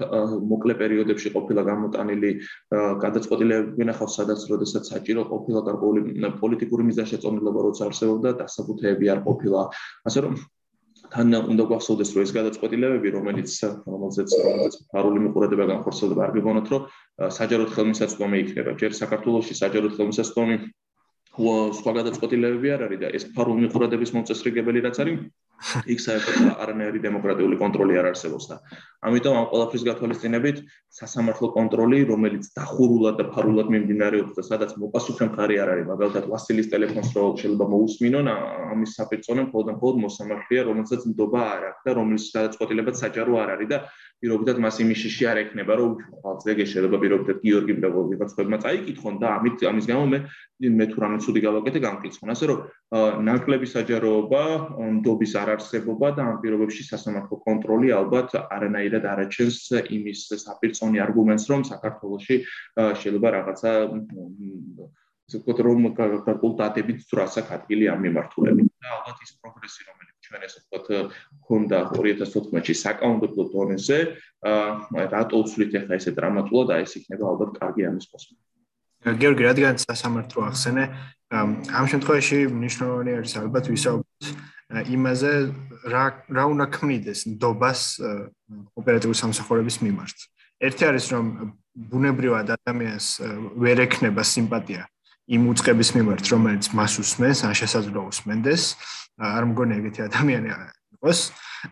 [0.52, 2.30] მოკლე პერიოდებში ყოფილა გამოტანილი
[3.04, 6.00] გადაწყვეტილებები ნახავს სადაც როდესაც საჭირო ყოფილა გარკვეული
[6.42, 9.60] პოლიტიკური მიზანშეწონილობა როცა არსებობდა დასაბუთეები არ ყოფილა.
[10.08, 10.34] ასე რომ
[11.12, 13.48] თან უნდა გვახსოვდეს რომ ეს გადაწყვეტილებები რომელიც
[13.92, 16.82] რომელზეც რომელზეც ფარული მიყურებება განხორციელდება არ გიგონოთ რომ
[17.38, 18.70] საჯაროდ ხელმისაწვდომი იქნება.
[18.82, 20.56] ჯერ საქართველოსში საჯაროდ ხელმისაწვდომი
[21.38, 25.20] სხვა გადაწყვეტილებები არ არის და ეს ფარული ყურადების მოწესრიგებელი რაც არის
[25.90, 28.58] იქ საერთოდ არანაირი დემოკრატიული კონტროლი არ არსებობს და
[29.08, 30.60] ამიტომ ამ ყველაფრის გათვალისწინებით
[30.98, 36.70] სასამართლო კონტროლი რომელიც დახურულად და ფარულად მიმდინარეობს და სადაც მოპასუხე მხარი არ არის მაგალითად ვასილის
[36.72, 42.24] ტელეფონს რო შეიძლება მოусმინონ ამის საფერწონე მხოლოდ მხოლოდ მოსამართლეა რომელსაც ნდობა არ აქვს და რომელიც
[42.38, 43.78] გადაწყვეტილებაც საჯარო არ არის და
[44.18, 45.92] პირობითად მას იმის შიში არ ექნება რომ
[46.22, 50.18] ხალხზე შეიძლება პირობითად გიორგი მდაბოლდება ხებმა წაიკითხონ და ამით ამის გამო მე
[50.78, 52.58] მე თუ რამე ცუდი გავაკეთე გამკითხონ ასე რომ
[53.28, 54.42] ნაკლები საჯაროობა
[54.98, 59.58] ნდობის არარსებობა და ამ პირობებში სასამართლო კონტროლი ალბათ არანაირად არაჩენს
[59.98, 62.36] იმის საპირწონე არგუმენტს რომ საქართველოსი
[63.00, 63.72] შეიძლება რაღაცა
[65.28, 70.42] ისე ვთქვათ რომ კონსულტატებით თუ რასაც ადგილი ამ მიმართულებით და ალბათ ის პროგრესი რომელიც ჩვენ
[70.48, 70.86] ესე ვთქვათ
[71.48, 73.98] ქონდა 2014-ში საკანონმდებლო დონეზე
[75.12, 78.34] რატო უცვლით ახლა ესე დრამატულად აი ეს იქნება ალბათ კარგი ამის პოსტი
[79.20, 80.84] გიორგი რადგან სასამართლო ახსენე
[81.28, 84.32] ამ შემთხვევაში მნიშვნელოვანი არის ალბათ ვისაუბროთ
[84.68, 85.32] იმაზე
[85.88, 87.80] რა რა უნდა ქმნიდეს ნდობას
[88.76, 90.16] ოპერატიული სამსახურების მიმართ.
[90.60, 91.24] ერთი არის რომ
[91.88, 93.06] ბუნებრივად ადამიანს
[93.56, 94.84] ვერ ექნება სიმპათია
[95.28, 98.62] იმ უწყების მიმართ, რომელიც მას უსმენს, ან შესაძლოა უსმენდეს.
[99.18, 100.48] არ მგონი ეგეთი ადამიანი
[100.98, 101.18] იყოს,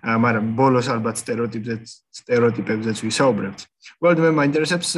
[0.02, 1.74] მაგრამ ბოლოს ალბათ стереოტიპებზე
[2.20, 3.60] стереოტიპებზეც ვისაუბრებთ.
[4.00, 4.90] უბრალოდ მე მაინტერესებს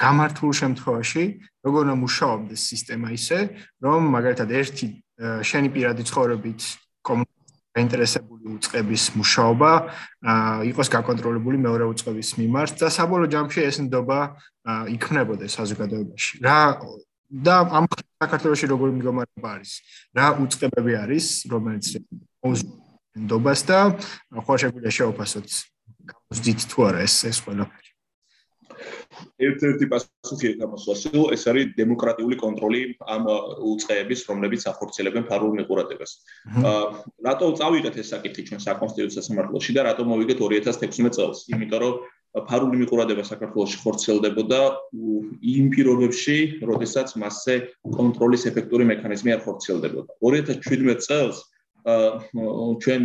[0.00, 1.24] გამართულ შემთხვევაში
[1.66, 3.38] როგორ მუშაობდეს სისტემა ისე,
[3.84, 4.88] რომ მაგალითად ერთი
[5.20, 6.60] შენი პირადი ცხოვრებით
[7.76, 9.70] ინტერესებული უწყების მუშაობა
[10.70, 14.20] იყოს გაკონტროლებული მეორე უწყების მიმართ და საბოლოო ჯამში ეს ნდობა
[14.96, 16.40] იქმნებოდეს საზოგადოებაში.
[16.40, 16.80] რა
[17.26, 17.84] და ამ
[18.22, 19.72] საქართველოსში როგორი მდგომარეობა არის?
[20.16, 21.86] რა უწყებები არის, რომელიც
[23.16, 23.78] ნდობას და
[24.46, 25.46] ხო შეგვიძლია შეოფასოთ
[26.06, 27.85] გამოსდით თუ არა ეს ეს ყველაფერი.
[29.48, 32.80] ერთ-ერთი პასუხი გამოსვასილო ეს არის დემოკრატიული კონტროლი
[33.14, 33.22] ამ
[33.72, 36.10] უწყეების რომლებიც ახორციელებენ ფარულ მიყურადებას.
[36.60, 36.84] აა
[37.28, 41.38] რატო წავიღეთ ეს საკითხი ჩვენ საკონსტიტუციო სამართლოში და რატო მოვიგეთ 2016 წელს?
[41.52, 41.94] იმიტომ რომ
[42.44, 44.60] ფარული მიყურადება საქართველოში ხორციელდებოდა
[45.56, 46.36] იმ პირობებში,
[46.68, 47.54] როდესაც მასზე
[47.96, 50.10] კონტროლის ეფექტური მექანიზმი არ ხორციელდებოდა.
[50.20, 51.36] 2017 წელს
[51.86, 53.02] ჩვენ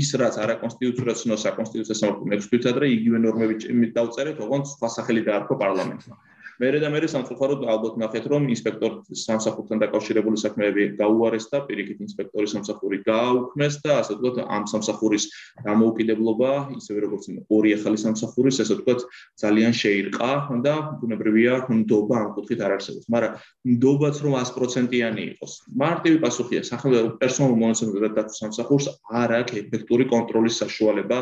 [0.00, 4.88] ის რაც არა კონსტიტუციურად ცნო საკონსტიტუციო სამართლო მეექვსე თვით ადრე იგივე ნორმები დავწერეთ, როგორც სხვა
[4.96, 6.14] სახელი დაარქვა პარლამენტმა.
[6.62, 13.00] მერე და მერე სამწუხაროდ ალბათ ნახეთ რომ ინსპექტორ სამსახურთან დაკავშირებული საქმეები გაუარესდა პირიქით ინსპექტორის სამსახური
[13.08, 15.24] გააუქმეს და ასე ვთქვათ ამ სამსახურის
[15.66, 17.24] გამოუკიდებლობა ისევე როგორც
[17.58, 19.00] ორი ახალი სამსახურის ასე ვთქვათ
[19.42, 20.30] ძალიან შეირყა
[20.66, 23.06] და ბუნებრივია ნდობა ამ კუთხით არ არსებობს.
[23.14, 23.32] მაგრამ
[23.74, 25.52] ნდობაც რომ 100%-იანი იყოს.
[25.82, 28.86] მარტივი პასუხია სახელმწიფო პერსონალურ მონაცემებზე დაცვის სამსახურს
[29.22, 31.18] არ აქვს ეფექტური კონტროლის საშუალება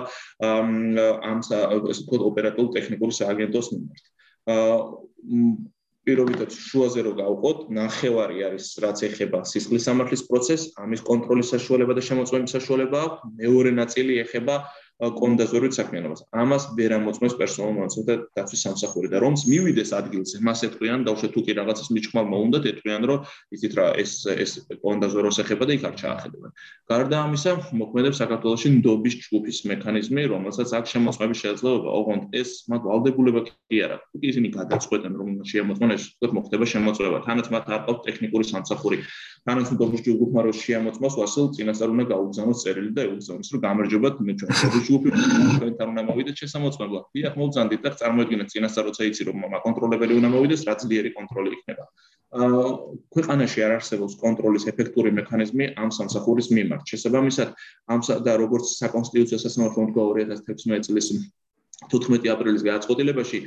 [0.52, 1.56] ამ ასე
[2.04, 4.04] ვთქვათ ოპერატიულ ტექნიკური სააგენტოს მიმართ
[6.02, 12.02] პირობითად შუაზე რო გავყოთ, ნახევარი არის რაც ეხება სისხლის სამართლის პროცესს, ამის კონტროლის საშუალება და
[12.08, 14.56] შემოწმების საშუალება აქვს, მეორე ნაწილი ეხება
[15.02, 16.20] კონდაზორით საქმიანობას.
[16.30, 21.40] ამას ვერ ამოწმებს პერსონალურ მონაცემთა დაცვის სამსახური და რომს მივიდეს ადგილზე, მას ეთქვიან დავშე თუ
[21.42, 23.18] კი რაღაცას მიჭმალმა უნდათ, ეთქვიან რომ
[23.56, 26.50] იცით რა ეს ეს კონდაზოროს ეხება და იქ არ ჩაახედებენ.
[26.86, 27.52] გარდა ამისა,
[27.82, 33.96] მოქმედებს საქართველოსში ნდობის ჯგუფის მექანიზმი, რომელსაც აქ შემოწმების შესაძლებლობა, ოღონდ ეს მათ ვალდებულება კი არა.
[33.98, 37.18] თუ ისინი გადაწყვეტენ რომ შეამოწმონ ეს, თქო მოხდება შემოწმება.
[37.26, 38.96] თანაც მათ არ ყავთ ტექნიკური სამსახური.
[39.42, 44.32] თანაც ნდობის ჯგუფმა რო შეამოწმოს, ვასილ წინასწარ უნდა გაუგზავნოს წერილი და ეუგზავნოს, რომ გამარჯობათ მე
[44.38, 44.50] ჩვენ
[44.86, 45.08] ჯგუფი
[45.58, 47.04] ჩვენთან უნდა მოვიდეთ შესამოწმებლად.
[47.10, 51.84] დიახ, მოვძანდით და წარმოედგინეთ წინასწარ როცა იცი რომ მაკონტროლებელი უნდა მოვიდეს, რა ძლიერი კონტროლი იქნება.
[52.32, 52.60] აა
[53.12, 56.82] ქვეყანაში არ არსებობს კონტროლის ეფექტური მექანიზმი ამ სამსახურის მიმართ.
[56.92, 57.48] შესაბამისად,
[57.92, 61.06] ამ და როგორც საკონსტიტუციო სასამართლო თქვა 2016 წლის
[61.90, 63.38] 14 აპრილის გადაწყვეტილებაში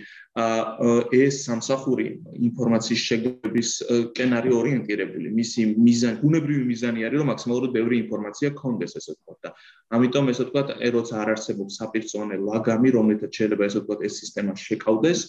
[1.15, 2.05] ეს სამსახური
[2.43, 3.69] ინფორმაციის შეგების
[4.17, 5.31] კენარი ორიენტირებული.
[5.31, 9.49] მისი მიზანი ბუნებრივი მიზანი არის რომ მაქსიმალურად ბევრი ინფორმაცია გქონდეს ესე ვთქვათ და.
[9.95, 15.19] ამიტომ ესე ვთქვათ ეროც არ არსებობს საპირწონე ლაგამი რომელთაც შეიძლება ესე ვთქვათ ეს სისტემა შეკავდეს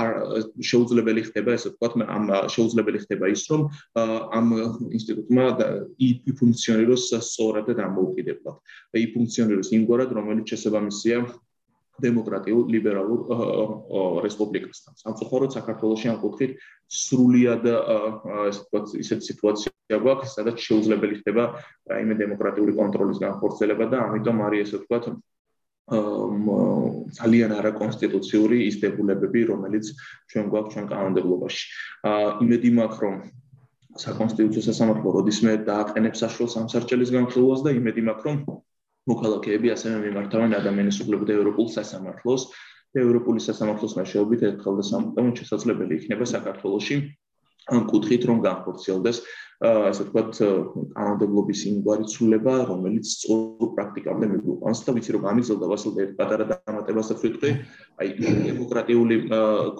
[0.00, 0.08] არ
[0.70, 3.60] შეუძლებელი ხდება ესე ვთქვათ ამ შეუძლებელი ხდება ის რომ
[4.38, 4.46] ამ
[4.96, 5.44] ინსტიტუტმა
[6.32, 8.56] იფუნქციონიროს სწორად და დამოუკიდებლად.
[9.04, 11.16] იფუნქციონიროს იმგვარად რომელიც შესაბამისია
[12.02, 13.20] დემოკრატიულ ლიბერალურ
[14.24, 14.92] რესპუბლიკასთან.
[15.02, 16.52] სამწუხაროდ საქართველოსი ამ კუთხით
[16.88, 21.44] სრულად ესე ვთქვათ ისეთ სიტუაცია გვაქვს, სადაც შეუძლებელი ხდება
[21.90, 25.04] რაიმე დემოკრატიული კონტროლის განხორციელება და ამიტომ არის ესე ვთქვათ
[25.88, 29.88] ძალიან არაკონსტიტუციური ის დებულებები, რომელიც
[30.28, 31.62] ჩვენ გვაქვს ჩვენ კანონმდებლობაში.
[32.04, 33.14] აა იმედი მაქვს, რომ
[34.04, 38.36] საკონსტიტუციო სასამართლო როდისმე დააყენებს საშუალო სამსარჭელის განხილვას და იმედი მაქვს, რომ
[39.10, 42.42] მოქალაქეები ასევე მიმართავენ ადამიანის უფლებათა ევროპულ სასამართლოს
[42.94, 46.96] და ევროპული სასამართლოს მეშვეობით ერთხელ და სამუდამოდ შესაძლებელი იქნება საქართველოსში
[47.68, 49.18] ამ კუთხით რომ განხორციელდეს
[49.58, 50.38] ასე ვთქვათ
[50.94, 57.24] კანონმდებლობის იმგვარი ცვლილება რომელიც სწორ პრაქტიკამდე მიგვიყვანს და ვიცი რომ გამიძლდა ვასილ ერთ პატარა დამატებასაც
[57.26, 57.50] ვიტყვი
[58.04, 58.08] აი
[58.46, 59.16] დემოკრატიული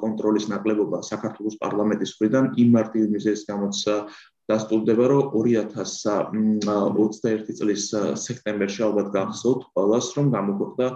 [0.02, 3.84] კონტროლის ნაკლებობა საქართველოს პარლამენტის მხრიდან იმ მარტივი მიზეზის გამოც
[4.48, 7.82] დასტურდება რომ 2021 წლის
[8.24, 10.86] სექტემბერში ალბათ გახსოვთ ყველას რომ გამოგვხდა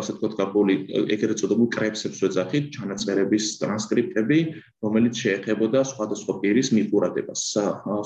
[0.00, 0.74] ესე ვთქვათ გარკვეული
[1.14, 4.38] ეგრეთ წოდებული კრებსებს ვეძახით ჩანაწერების ტრანსკრიპტები
[4.82, 7.40] რომელიც შეეხებოდა სხვადასხვა პირის მიყურადებას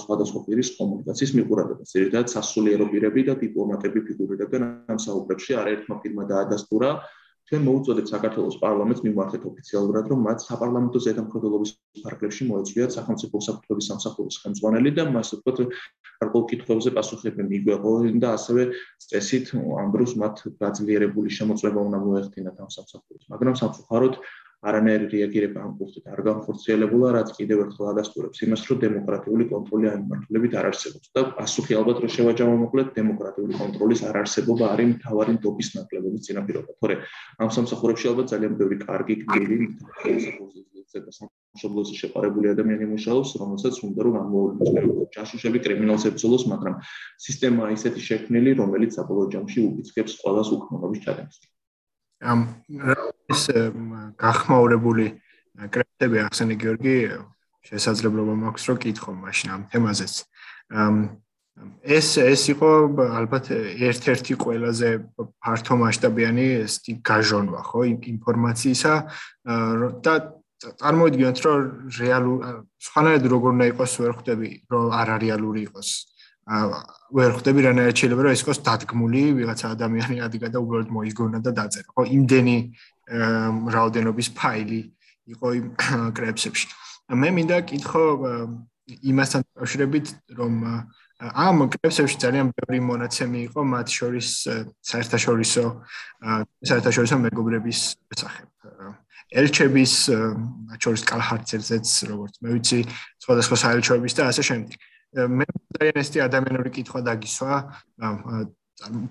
[0.05, 6.91] სხვადასხვა პირის კომუნიკაციის მიყურადებას ერთად სასულიერო პირები და დიპლომატები ფიგურირებდნენ ამ საუბრებში არაერთმა პირმა დაადასტურა
[7.45, 11.73] ჩვენ მოუწოდეთ საქართველოს პარლამენტს მიმართეთ ოფიციალურად, რომ მათ საპარლამენტო ზედამხედველობის
[12.05, 15.77] ფარგლებში მოეწვიათ სახელმწიფო საფუძვლის სამსახურის ხელმძღვანელი და მას უბრალოდ
[16.25, 18.63] გარკვეულ კითხვებზე პასუხები მიგვეყოლინ და ასევე
[19.11, 23.29] წესით ამ დროს მათ გაძლიერებული შემოწმება უნდა მოეხდინათ ამ სამსახურს.
[23.29, 24.15] მაგრამ სამწუხაროდ
[24.69, 29.99] არანაირი რეაგირება ამ კუთხით არ განხორციელებულა, რაც კიდევ ერთხელ ადასტურებს იმას, რომ დემოკრატიული კონტროლი ამ
[30.05, 35.33] მიმართულებით არ არსებობს და პასუხი ალბათ რომ შევაჯამო მოკლედ დემოკრატიული კონტროლის არ არსებობა არის მთავარი
[35.45, 36.71] დობის ნაკლებობის წინაპირობა.
[36.81, 36.95] თორე
[37.45, 39.59] ამ სამსახურებში ალბათ ძალიან ბევრი კარგი გმირი
[40.95, 46.75] სამშობლოზე შეყარებული ადამიანი მუშაობს, რომელსაც უნდა რომ ამოუწმო ჯაშუშები კრიმინალს ებრძოლოს, მაგრამ
[47.27, 51.37] სისტემა ისეთი შექმნილი, რომელიც საბოლოო ჯამში უბიძგებს ყველას უკმარობის ჩადენას.
[52.25, 52.41] ამ
[53.31, 53.43] ეს
[54.21, 55.07] გახმაურებული
[55.75, 56.97] კრეფტები ახსენე გიორგი
[57.69, 60.15] შესაძლებლობა მაქვს რომ კითხო მაშინ ამ თემაზეც.
[61.87, 62.71] ეს ეს იყო
[63.21, 63.45] ალბათ
[63.89, 64.89] ერთ-ერთი ყველაზე
[65.39, 66.47] ფართო მასშტაბიანი
[67.09, 67.81] გაჟონვა ხო
[68.15, 68.95] ინფორმაციისა
[70.05, 70.15] და
[70.65, 71.61] წარმოვიდგინოთ რომ
[72.01, 72.39] რეალურ
[72.87, 75.89] სხვანაირად როგორ უნდა იყოს ვერ ხვდები რომ არარეალური იყოს
[76.45, 81.51] ვერ ხვდები რანაირად შეიძლება რომ ეს იყოს დადგმული ვიღაცა ადამიანი ადგა და უბრალოდ მოიგონა და
[81.57, 81.89] დაწერა.
[81.89, 82.57] ხო იმდენი
[83.73, 84.81] რაოდენობის ფაილი
[85.33, 85.67] იყო იმ
[86.17, 86.67] კრეპსებში
[87.17, 88.05] მე მინდა კითხო
[88.85, 90.53] იმასთან დაკავშირებით რომ
[91.25, 94.29] ამ კრეპსებში ძალიან ბევრი მონაცემი იყო მათ შორის
[94.85, 95.65] საერთაშორისო
[96.69, 97.79] საერთაშორისო მეგობრების
[98.13, 98.49] შესახებ.
[99.35, 99.93] ელჩების
[100.69, 102.81] მათ შორის კალჰარცერზეც როგორც მე ვიცი
[103.25, 104.77] სხვადასხვა საელჩოების და ასე შემდეგ
[105.15, 105.47] მე
[105.79, 107.55] ძალიან ესეთი ადამიანური კითხვა დაგისვა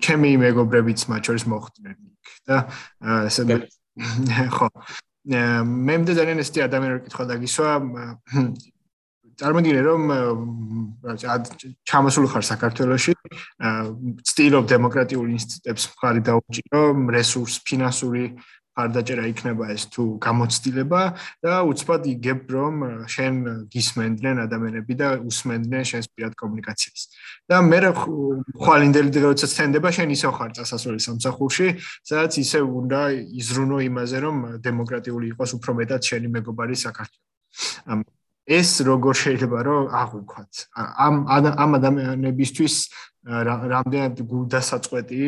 [0.04, 1.96] ჩემი მეგობრებიც მათ შორის მოხვდნენ
[2.48, 2.56] და
[3.28, 3.42] ესე
[4.56, 4.68] ხო.
[5.24, 7.70] მე მე ძალიან ესეთი ადამიანური კითხვა დაგისვა
[9.40, 10.02] წარმოგიდგენე რომ
[11.88, 13.14] ჩამოსულ ხარ საქართველოში
[14.30, 16.82] სტილობ დემოკრატიულ ინსტიტუტებს მხარი დაუჭირო
[17.16, 18.24] რესურს ფინანსური
[18.74, 21.02] ხარდაჭერა იქნება ეს თუ გამოცდილება
[21.46, 22.74] და უცბად იგებ რომ
[23.06, 23.34] შენ
[23.70, 27.02] გისმენდნენ ადამიანები და უსმენდნენ შენს პირად კომუნიკაციას.
[27.48, 31.68] და მე ხვალინდელი როცა ცენდება შენ ისე ხარ წასასვლელი სამსახურში
[32.08, 33.00] სადაც ისე უნდა
[33.40, 40.52] იზრუნო იმაზე რომ დემოკრატიული იყოს უფრო მეტად შენი მეგობარი საქართველოს ეს როგორ შეიძლება რომ აღვიქვათ?
[40.76, 42.74] ამ ამ ადამიანებისთვის
[43.24, 45.20] რამდენად გულდასაწყვეტი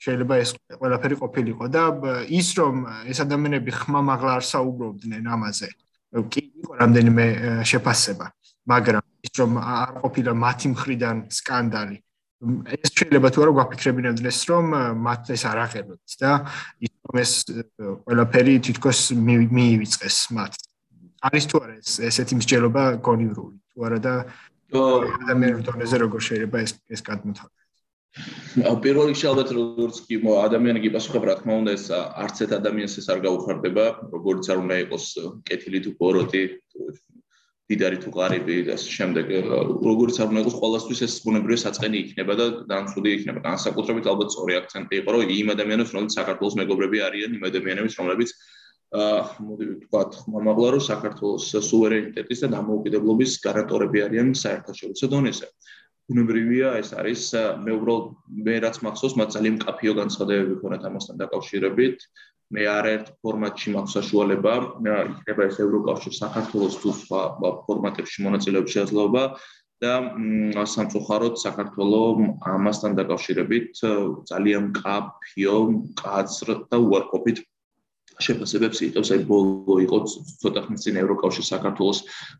[0.00, 0.50] შეიძლება ეს
[0.80, 1.82] ყველაფერი ყოფილიყო და
[2.32, 2.74] ის რომ
[3.12, 5.68] ეს ადამიანები ხმამაღლა არ საუბრობდნენ ამაზე
[6.32, 7.26] კი იყო რამდენიმე
[7.68, 8.26] შეფასება
[8.72, 11.96] მაგრამ ის რომ არ ყოფილა მათი მხრიდან სკანდალი
[12.72, 14.64] ეს შეიძლება თუ არა გვაფიქრებინებდეს რომ
[14.96, 16.30] მათ ეს არ აღებოთ და
[16.80, 17.32] ის რომ ეს
[17.76, 20.52] ყველაფერი თითქოს მიივიწყეს მათ
[21.28, 24.14] არის თუ არა ეს ესეთი მსჯელობა გონივრული თუ არა და
[24.72, 27.60] ადამიანურ დონეზე როგორ შეიძლება ეს ეს გადმოთავაზოს
[28.68, 32.52] ა პირველ რიგში ალბათ როგორც კი ადამიანი კი პასუხებ რა თქმა უნდა ეს არც ერთ
[32.60, 35.06] ადამიანს ეს არ გაუხარდება როგორც არ უნდა იყოს
[35.48, 36.42] კეთილი თუ ბოროტი
[37.72, 39.26] დიდარი თუ ღარიბი და შემდეგ.
[39.80, 43.38] როგორც არ უნდა იყოს ყოველთვის ეს ბუნებრივი საწყენი იქნება და დამწუდი იქნება.
[43.48, 48.30] განსაკუთრებით ალბათ სწორი აქცენტი იყო რომ იმ ადამიანებს რომელიც საქართველოს მეგობრები არიან იმ ადამიანებს რომლებიც
[48.92, 55.48] მოდი ვთქვათ, მომავლა რომ საქართველოს სუვერენიტეტის და დამოუკიდებლობის გარანტორები არიან საერთაშორისო დონეზე.
[56.12, 57.22] უნებრივია ეს არის
[57.64, 58.06] მე უბრალოდ
[58.44, 61.96] მე რაც მახსოვს, მათ ძალიან კაფეო განცხადებები ქონათ ამასთან დაკავშირებით.
[62.52, 64.54] მე არაერთ ფორმატში მაქვს საშუალება,
[65.08, 67.20] იქნება ეს ევროკავშირ საქართველოს თუ სხვა
[67.64, 69.22] ფორმატებში მონაწილეობის შესაძლებლობა
[69.80, 69.92] და
[70.68, 73.80] სამწუხაროდ საქართველოს ამასთან დაკავშირებით
[74.28, 75.56] ძალიან კაფეო,
[75.96, 77.38] კაცრ და უარყოფით
[78.26, 79.98] შეფასებებს იღებს აი ბოლო იყო
[80.42, 81.98] ცოტა ხნის წინ ევროკავშირ საქართველოს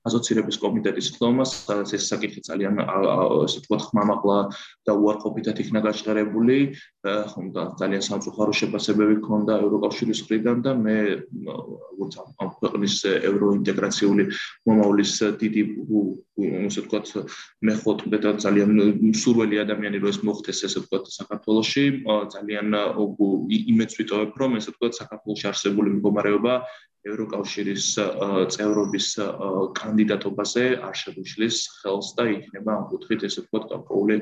[0.09, 4.39] ასოცირების კომიტეტის ხდომა სადაც ეს საკითხი ძალიან ასე ვთქვათ ხმამაღლა
[4.87, 6.59] და უარყოფითად იქნა გაჟღერებული
[7.03, 10.99] ხომ და ძალიან სამწუხარო შეფასებები ჰქონდა ევროკავშირის მხრიდან და მე
[11.43, 14.23] როგორც ამ ქვეყნის ევროინტეგრაციული
[14.67, 15.63] მომავლის დიდი
[16.67, 17.07] ასე ვთქვათ
[17.67, 18.71] მე ხოთმე და ძალიან
[19.13, 21.85] მსურველი ადამიანი რო ეს მოხდეს ესე ვთქვათ საქართველოში
[22.35, 22.67] ძალიან
[23.73, 26.55] იმედს ვიტოვებ რომ ესე ვთქვათ საქართველოში არსებული მდგომარეობა
[27.03, 27.87] ევროკავშირის
[28.55, 29.07] წევრობის
[29.79, 34.21] კანდიდატობაზე არ შეგვიშლის ხელს და იქნება ამ კუთხით ესე ვთქვათ გარკვეული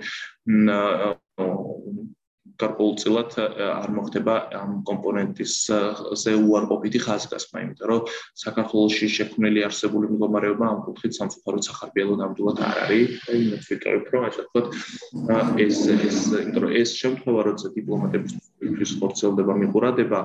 [2.61, 5.55] გარკვეულწილად არ მოხდება ამ კომპონენტის
[6.23, 8.11] ზე უარყოფითი ხაზგასმა, იმიტომ რომ
[8.43, 13.17] საქართველოსში შექმნილი არსებული მდგომარეობა ამ კუთხით სამწუხაროდ სახარბიელო ნამდვილად არ არის.
[13.33, 14.67] აი, მე ვიტყვი, რომ ასე ვთქვათ,
[15.67, 20.21] ეს ეს იმიტომ რომ ეს შემთხვევა, როცა დიპლომატების ის ხორცელდება მიყურადება,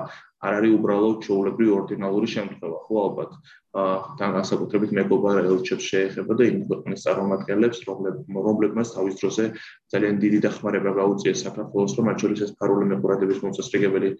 [0.46, 3.32] არ არის უბრალოდ ჩაოლებრი ორდინალური შემთხვევა, ხო ალბათ.
[3.76, 9.44] და განსაკუთრებით მეგობარ ელჩებს შეეხება და იმ ქვეყნის წარმომადგენლებს, რომლებმაც თავის დროზე
[9.92, 14.10] ძალიან დიდი დახმარება გაუწიეს საქართველოს, რომ მათ შორის ეს ფარული მეყურადების მოწესრიგებელი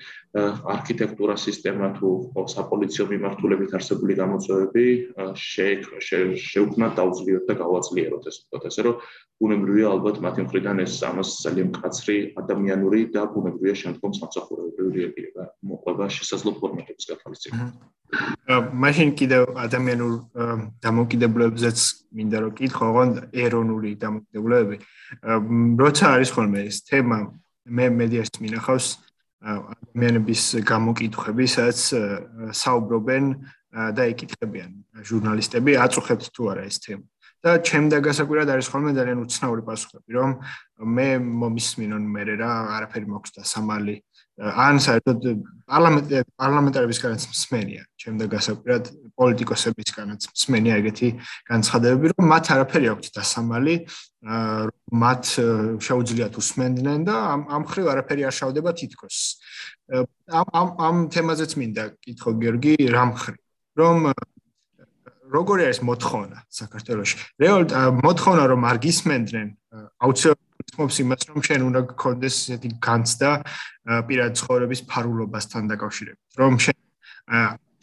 [0.76, 2.08] არქიტექტურა სისტემა თუ
[2.52, 4.84] საპოლიციო მიმართულებით არსებული გამოწვევები
[5.40, 8.94] შეუქმნათ დაუძლიოთ და გავაძლიეროთ ეს ვთქვათ ასე რომ
[9.40, 13.74] ბუნებრივია ალბათ მათი მხრიდან ეს ამას ძალიან მკაცრი ადამიანური და ბუნებრივია
[14.06, 17.74] შემდგომ სამსახურებრივი რეაგირება მოყვება შესაძლო ფორმატების გათვალისწინებით.
[18.82, 20.12] მაშინ კიდევ ადამიანურ
[20.86, 21.78] დამოკიდებულებებზეც
[22.14, 24.76] მინდა რომ კითხო, ოღონდ ეროვნული დამოკიდებულებები.
[25.82, 27.18] როცა არის ხოლმე ეს თემა,
[27.66, 28.86] მე მედიას მინახავს
[29.42, 31.80] ადამიანების გამოკითხვები, სადაც
[32.62, 33.24] საუბრობენ
[33.96, 34.70] და ეკითხებიან
[35.02, 37.04] ჟურნალისტები, აწუხებთ თუ არა ეს თემა.
[37.46, 40.30] და ჩემდა გასაკვირად არის ხოლმე ძალიან უცნაური პასუხები, რომ
[40.96, 41.08] მე
[41.42, 43.96] მომისმინონ მე რა არაფერი მოქვს და სამალი
[44.36, 45.22] ან საერთოდ
[45.64, 51.08] პარლამენტ პარლამენტარებისგანაც მსმენია, ჩემდა გასაკვირად პოლიტიკოსებისგანაც მსმენია ეგეთი
[51.48, 53.74] განცხადებები, რომ მათ არაფერი აქვთ დასამალი,
[54.92, 55.22] მათ
[55.88, 59.16] შეუძლიათ უსმენდნენ და ამ ამ ხრივ არაფერი არ შავდება თითქოს.
[60.28, 63.40] ამ ამ ამ თემაზეც მინდა კითხო გიორგი, რამ ხრი?
[63.76, 64.12] რომ
[65.32, 67.16] როგორი არის მოთხოვნა საქართველოში?
[67.42, 67.70] რეალურად
[68.06, 69.48] მოთხოვნა რომ არ გისმენდნენ
[70.02, 73.30] აუცილებლად თქმობს იმას, რომ შენ უნდა გქონდეს ესეთი განცდა
[74.08, 76.76] პირად ცხოვრების ფარულობასთან დაკავშირებით, რომ შენ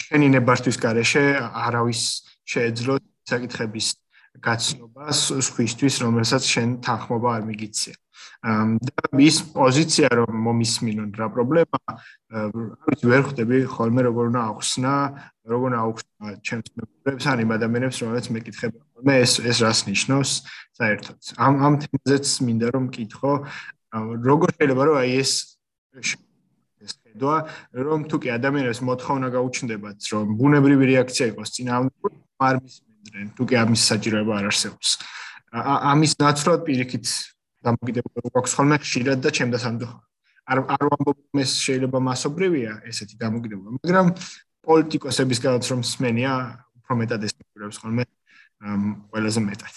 [0.04, 2.02] შენი ნებართვის გარეშე არავის
[2.44, 2.96] შეეძლო
[3.30, 3.88] საკითხების
[4.44, 7.94] გაცნობას სხვისთვის, რომელსაც შენ თანხმობა არ მიგიცია.
[8.44, 11.80] და ის პოზიცია რომ მომისმინონ რა პრობლემა,
[12.36, 14.94] არის ვერ ხვდები ხოლმე როგორ უნდა ახსნა,
[15.48, 20.32] როგორ უნდა ახსნა ჩემს მეგობრებს ან იმ ადამიანებს, რომელსაც მეკითხები ხოლმე ეს ეს რას ნიშნავს
[20.76, 21.18] საერთოდ.
[21.40, 23.34] ამ ამ თემაზეც მინდა რომ მკითხო,
[24.28, 25.32] როგორ შეიძლება რომ აი ეს
[26.84, 27.36] ეს ხედვა,
[27.80, 33.56] რომ თუ კი ადამიანებს მოთხოვნა გაუჩნდებათ, რომ ბუნებრივი რეაქცია იყოს წინააღმდეგ, არ მისმენდნენ, თუ კი
[33.56, 34.90] ამის საჭიროება არ არსებობს.
[35.64, 37.08] ამის ნაცვლად პირიქით
[37.68, 39.88] დამოკიდებულება გვაქვს ხოლმე ხშირად და ჩემ დასამდო
[40.52, 44.08] არ არ ვამბობ ეს შეიძლება მასობრივია ესეთი დამოკიდებულება მაგრამ
[44.68, 46.34] პოლიტიკოსების განაც რომ სმენია
[46.80, 48.04] უფრო მეტად ესპექულებს ხოლმე
[49.12, 49.76] ყველაზე მეტად.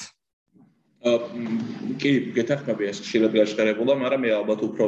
[2.02, 4.84] კი გეთახმები ეს ხშირად გაშკარებულა მაგრამ მე ალბათ უფრო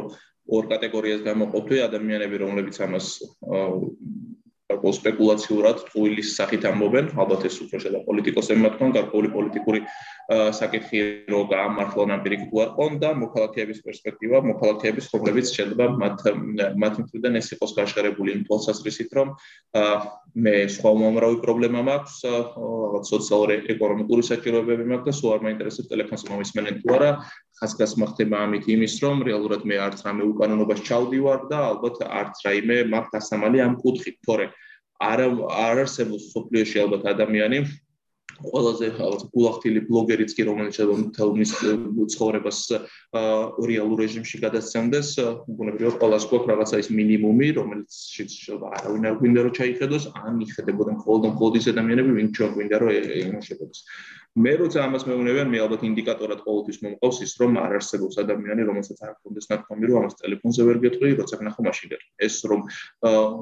[0.48, 3.06] ორ კატეგორიას გამოყოფი ადამიანები რომლებიც ამას
[4.68, 9.80] გარკვეულ სპეკულაციურად ტყუილის სახით ამბობენ, ალბათ ეს უფრო შედა პოლიტიკოსებმა თქვენ, გარკვეული პოლიტიკური
[10.28, 11.00] საკითხი
[11.32, 16.18] რო გაამართლონ ამ პირიქით უარყონ და მოქალაქეების პერსპექტივა, მოქალაქეების ხობლებიც შეიძლება მათ
[16.82, 19.32] მათ მხრიდან ეს იყოს გაშერებული იმ თვალსაზრისით, რომ
[20.44, 26.28] მე სხვა უმამრავი პრობლემა მაქვს, რაღაც სოციალური ეკონომიკური საჭიროებები მაქვს და სულ არ მაინტერესებს ტელეფონს
[26.28, 27.10] მომისმენენ თუ არა,
[27.64, 32.76] ხასგასმა ხდება ამით იმის, რომ რეალურად მე არც რამე უკანონობას ჩავდივარ და ალბათ არც რაიმე
[32.92, 34.52] მაქვს დასამალი ამ კუთხით, თორე
[35.08, 35.20] არ
[35.56, 37.64] არ არსებობს სოფლიოში ალბათ ადამიანი
[38.38, 40.78] ყველაზე ალბათ გულახთილი ბლოგერიც კი რომელიც
[41.16, 41.52] თელ მის
[42.14, 42.58] ცხოვრებას
[43.70, 45.08] რეალურ რეჟიმში გადასცემდეს
[45.52, 50.96] უგუნებრივად ყველას გვაქვს რაღაცა ის მინიმუმი რომელიც შეიძლება არავინ არ გვინდა რომ ჩაიხედოს ან იხედებოდა
[50.98, 52.90] მხოლოდ მხოლოდ ის ადამიანები ვინც ჩვენ გვინდა რომ
[53.26, 53.80] იმუშებოდეს
[54.36, 58.98] მე როცა ამას მეუბნებიან მე ალბათ ინდიკატორად ყოველთვის მომყავს ის რომ არ არსებობს ადამიანი რომელსაც
[59.08, 62.10] არ ქონდეს ნათქვამი რომ ამას ტელეფონზე ვერ გეტყვი როცა გნახო მაშინ გეტყვი.
[62.28, 62.60] ეს რომ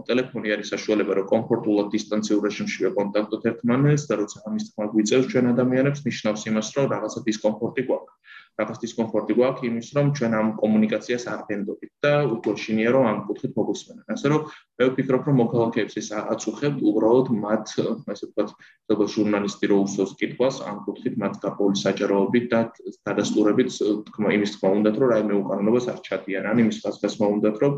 [0.09, 5.46] ტელეფონი არის საშუალება რომ კომფორტულად დისტანციურ რეჟიმში ვეკონტაქტოთ ერთმანეთს და როცა ამის თქმა გვიწევს ჩვენ
[5.53, 11.25] ადამიანებს ნიშნავს იმას რომ რაღაცა დისკომფორტი გვაქვს რაღაც დისკომფორტი გვაქვს იმის რომ ჩვენ ამ კომუნიკაციას
[11.33, 14.07] არ ვენდობთ და უგოშინია რომ ამ კუთხით მოგუსმენენ.
[14.16, 14.40] ასე რომ
[14.77, 17.66] მე ვფიქრობ რომ მოქალაქეებს ეს აწუხებთ უბრალოდ მათ
[18.12, 18.49] ასე ვთქვათ,
[18.92, 22.61] როგორც ჟურნალისტი რო უსვოს კითხვას ამ კუთხით მათ გაპოვილი საჭიროებით და
[23.05, 23.69] დადასტურებით
[24.09, 26.45] თქმა იმის თქმა უნდათ რომ რაიმე უკანონობას არ ჩადიან.
[26.49, 27.73] ან იმის ხასხასმა უნდათ რომ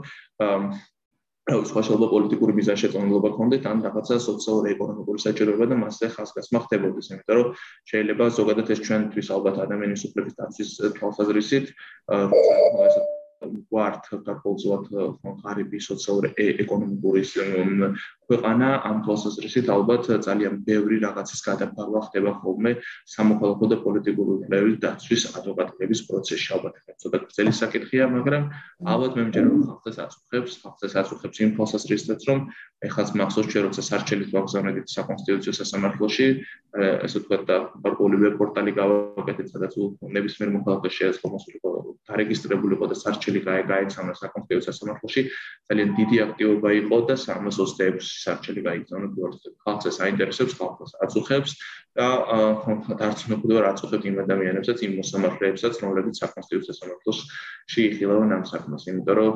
[1.49, 7.09] აუ სხვა შეიძლება პოლიტიკური მიზანშეწონილობა ქონდეთ ან რაღაცა სოციალური ეკონომიკური საჭიროება და მასზე ხასგასმა ხდებოდეს,
[7.15, 7.49] იმიტომ რომ
[7.89, 11.73] შეიძლება ზოგადად ეს ჩვენთვის ალბათ ადამიანის უფლების დაცვის თვალსაზრისით
[12.19, 12.97] აა ეს
[13.73, 14.85] ვართ გარკვეულწილად
[15.43, 16.31] ღარიბი სოციალური
[16.65, 17.23] ეკონომიკური
[18.29, 22.73] ქვეყანა ამ თვალსაზრისით ალბათ ძალიან ბევრი რაღაცის გადაფარვა ხდება ხოლმე
[23.15, 26.49] სამოქალაქო და პოლიტიკური უფლებების დაცვის ადვოკატების პროცესში.
[26.59, 28.43] ალბათ ცოტა გრძელი საკითხია მაგრამ
[28.93, 32.39] ალბათ მე მჯერა რომ ხალხს აწუხებს ხალხს აწუხებს იმ თვალსაზრისით რომ
[32.89, 36.27] ეხაც მახსოვს ჩვენ როცა სარჩელით ვაგზავნედით საკონსტიტუციო სასამართლოში
[37.07, 39.73] ესე ვთქვათ და ვებ პორტალი გავაკეთეთ სადაც
[40.19, 45.23] ნებისმიერ მოქალაქეს შეეძლო მოსულიყო დარეგისტრირებულიყო და სარჩელი გაეცამა საკონსტიტუციო სასამართლოში
[45.69, 49.49] ძალიან დიდი აქტივობა იყო და 326 სარჩელი გაიგზავნა გუარდზე.
[49.65, 51.53] ხალხს საინტერესებს, ხალხს აწუხებს
[51.99, 52.09] და
[53.01, 59.35] დარწმუნებული ვარ აწუხებს იმ ადამიანებსაც, იმ მოსამართლეებსაც, რომლებიც საკონსტიტუციო სამართლში იხილავენ ამ საქმეს, იმიტომ რომ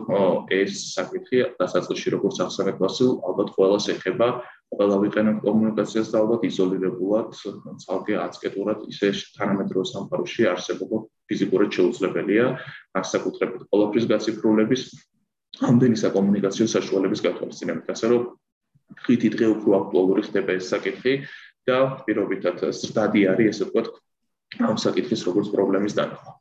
[0.63, 4.29] ეს საკითხი დასაწყისში როგორც ახსენეთ ვასილ, ალბათ ყველას ეხება
[4.73, 7.29] ყველა ვიყენებ კომუნიკაციას და ალბათ იზოლირებულად,
[7.83, 10.97] ცალკე აცკეტურად ისე თანამედროვე სამყაროში არსებობა
[11.32, 12.46] ფიზიკურად შეუძლებელია,
[12.96, 14.82] განსაკუთრებით ყოველთვის გაციფრულების
[15.68, 18.22] ამდენი საკომუნიკაციო საშუალების გათვალისწინებით, ასე რომ
[19.04, 21.14] ხითი დღე უფრო აქტუალური ხდება ეს საკითხი
[21.68, 23.88] და პირობითად ზრდადი არის ესე ვთქვათ
[24.64, 26.32] ამ საკითხის როგორც პრობლემის დანახვა.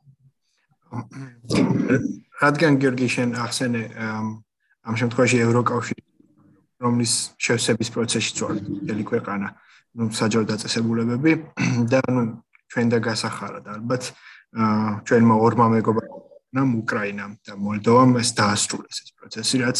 [2.41, 3.83] რადგან გიორგი შენ ახსენე
[4.87, 6.03] ამ შემთხვევაში ევროკავშირი
[6.85, 9.47] რომლის შევსების პროცესში წვალ მთელი ქვეყანა,
[9.97, 11.31] ну საჯარო დაწესებულებები
[11.91, 12.21] და ну
[12.71, 14.13] ჩვენ და გასახარად ალბათ
[14.52, 16.22] ჩვენმა ორმა მეგობრმა
[16.52, 19.78] ნამ უკრაინამ და მოლდოვამ ეს დაასრულეს ეს პროცესი, რაც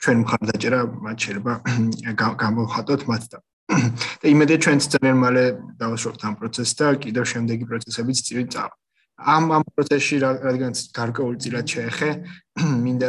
[0.00, 1.52] ჩვენ მხარდაჭერა მათ შეიძლება
[2.42, 3.38] გამოვხატოთ მათ და
[4.20, 5.44] და იმედია ჩვენც ძალიან მალე
[5.76, 8.74] დავასრულებთ ამ პროცესს და კიდევ შემდეგი პროცესებიც წინ წავა.
[9.20, 12.10] ამ ამ პროცესში რადგან გარკვეული წილად შეეხე,
[12.84, 13.08] მინდა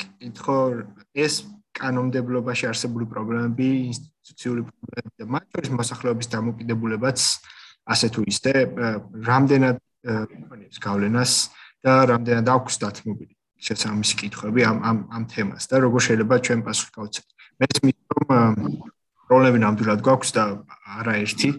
[0.00, 0.58] კითხო
[1.12, 1.34] ეს
[1.76, 7.18] კანონმდებლობაში არსებული პრობლემები, ინსტიტუციური პრობლემები და მათ შორის მოსახლეობის დამოკიდებულებაც
[7.92, 8.52] ასე თუ ისე
[9.28, 11.32] რამდენად ფონებს გავლენას
[11.84, 16.92] და რამდენად აქვს დათმობილი შესაბამისი კითხვები ამ ამ ამ თემას და როგორ შეიძლება ჩვენ პასუხი
[16.96, 17.26] გავცეთ.
[17.60, 18.54] მე მითხრობ რომ
[19.28, 20.44] პრობლემები ნამდვილად გვაქვს და
[21.00, 21.50] არაერთი,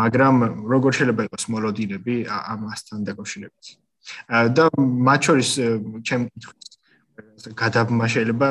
[0.00, 0.36] მაგრამ
[0.68, 3.64] როგორ შეიძლება იყოს მოლოდინები ამასთან დაკავშირებით.
[4.58, 4.64] და
[5.08, 5.50] მათ შორის
[6.04, 6.74] ჩემ კითხვის
[7.56, 8.48] გადაბმა შეიძლება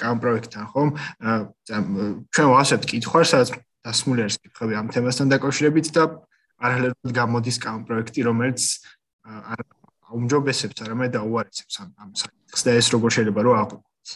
[0.00, 0.88] კამ პროექტთან ხომ?
[2.34, 3.48] ჩვენ ვასეთ კითხვას, სადაც
[3.86, 6.02] დასმული არის კითხვები ამ თემასთან დაკავშირებით და
[6.60, 8.60] პარალელურად გამოდის კამ პროექტი, რომელიც
[9.26, 9.62] არ
[10.06, 14.10] აუმჯობესებს, არამედ დაუარესებს ამ ამ საკითხს და ეს როგორ შეიძლება რომ აღვიქვას.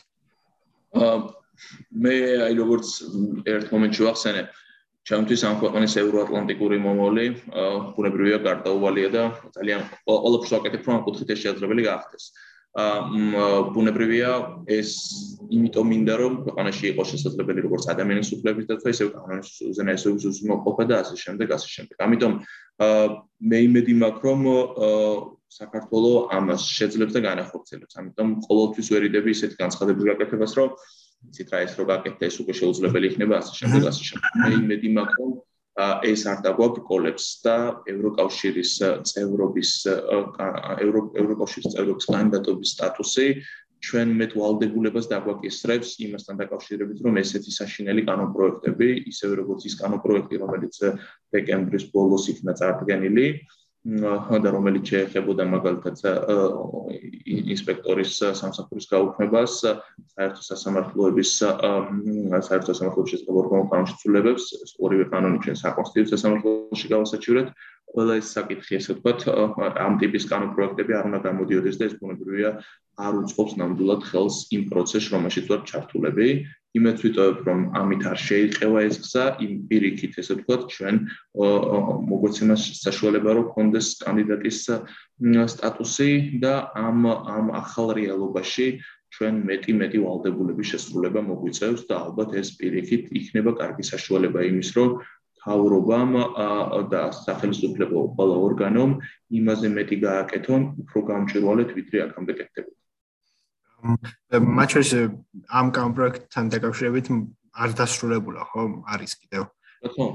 [1.01, 1.17] აა
[2.05, 2.15] მე
[2.47, 2.89] აი როგორც
[3.55, 4.43] ერთ მომენტში ვახსენე,
[5.11, 7.27] ჩემთვის ამ ქვეყნის ევროატლანტიკური მომოლი
[7.97, 9.23] ბუნებრივია გარდაუვალია და
[9.57, 12.25] ძალიან ყოველთვის ვაკეთებ რომ კუთხით ეს შესაძლებელი გახდეს.
[12.31, 14.31] აა ბუნებრივია
[14.71, 14.91] ეს
[15.51, 20.95] იმიტომ მინდა რომ ქვეყანაში იყოს შესაძლებელი როგორც ადამიანის უფლებების დაცვა ისე კანონის უზენაესობის უზრუნველყოფა და
[21.03, 21.97] ასე შემდეგ ასე შემდეგ.
[22.07, 22.33] ამიტომ
[23.51, 24.41] მე იმედი მაქვს რომ
[25.51, 27.95] საქართველოს ამას შეძლებს და განახორციელებს.
[27.99, 30.69] ამიტომ ყოველთვის ვერიდები ისეთ განცხადების გაკეთებას რომ
[31.27, 34.31] იცით რა ეს რო გაკეთდა ეს უკვე შეუძლებელი იქნება ასე შემდეგ ასე შემდეგ.
[34.47, 35.31] მე იმედი მაქვს რომ
[35.79, 37.57] ეს არ დაგვაბრკოლებს და
[37.93, 38.73] ევროკავშირის
[39.11, 43.27] წევრობის ევროკავშირის წევრობის კანდიდატობის სტატუსი
[43.81, 50.83] ჩვენ მეტ ვალდებულებას დაგვაკისრებს იმასთან დაკავშირებით რომ ესეთი საშინელი კანონპროექტები ისევე როგორც ის კანონპროექტი რომელიც
[51.33, 53.27] დეკემბრის ბოლოს იქნა წარდგენილი
[53.81, 55.97] და რომელიც შეეხებოდა მაგალითად
[57.25, 59.55] ინსპექტორის სამსახურის გაუქმებას,
[60.13, 64.45] საერთო სასამართლოების საერთო სასამართლოების შესაძლებლობ ორგანოს ცვლილებებს,
[64.85, 67.49] ორივე კანონი ჩვენ საკონსტიტუციო სასამართლოში გავასაჩივრეთ.
[67.91, 69.21] ყველა ეს საკითხი, ესე ვთქვათ,
[69.87, 72.51] ამ ტიპის კანონპროექტები არ უნდა გამოდიოდეს და ეს ბუნებრივია
[73.01, 76.29] არ უწყობს ნამდვილად ხელს იმ პროცესს, რომელშიც ვარ ჩართულები.
[76.79, 80.97] იმეც ვიტოვებ რომ ამით არ შეიყევა ეს გზა იმ პირიქით ესე ვთქვათ ჩვენ
[82.11, 84.61] მოგვეცემას საშუალება რომ კონდეს კანდიდატის
[85.55, 86.11] სტატუსი
[86.45, 88.69] და ამ ამ ახალ რეალობაში
[89.11, 95.03] ჩვენ მეტი მეტი ვალდებულების შესრულება მოგვიწევს და ალბათ ეს პირიქით იქნება კარგი საშუალება იმის რომ
[95.45, 96.13] თავრობამ
[96.93, 98.91] და სახელმწიფო ყველა ორგანომ
[99.41, 102.79] იმაზე მეტი გააკეთონ უფრო გამჭვირვალედ ვიდრე აქამდე კეთდებოდა
[104.61, 104.91] მათ შორის
[105.61, 107.07] ამ კონტრაქტთან დაკავშირებით
[107.65, 108.63] არ დასრულებულა ხო?
[108.93, 109.43] არის კიდევ.
[109.95, 110.07] ხო.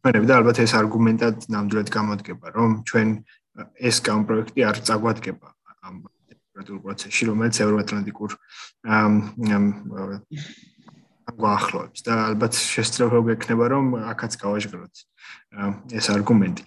[0.00, 3.08] მე და ალბათ ეს არგუმენტად ნამდვილად გამოდგება რომ ჩვენ
[3.88, 5.48] ეს კონტრაქტი არ წაგვადგება
[5.84, 5.94] ამ
[6.32, 8.30] დემოკრატიულ პროცესში რომელიც ევროატლანტიკურ
[11.38, 14.94] გვაახლოებს და ალბათ შესწრება გექნება რომ აქაც გავაჟღეროთ
[15.98, 16.62] ეს არგუმენტი.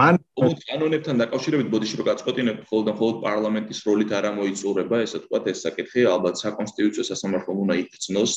[0.00, 5.38] მან კანონებთან დაკავშირებით ბოდიში რო გაწყვეტინებთ ხოლმე და ხოლმე პარლამენტის როლით არ ამოიწურება, ესე თქვა
[5.52, 8.32] ეს საკითხი ალბათ საკონსტიტუციო სასამართლომ უნდა იქცნოს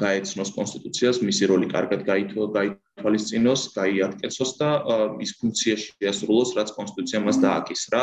[0.00, 4.68] გაეცნოს კონსტიტუციას, მისი როლი კარგად გაითვალისწინოს, გაიარკვევოს და
[5.20, 8.02] ის ფუნქცია შეასრულოს, რაც კონსტიტუცია მას დააკისრა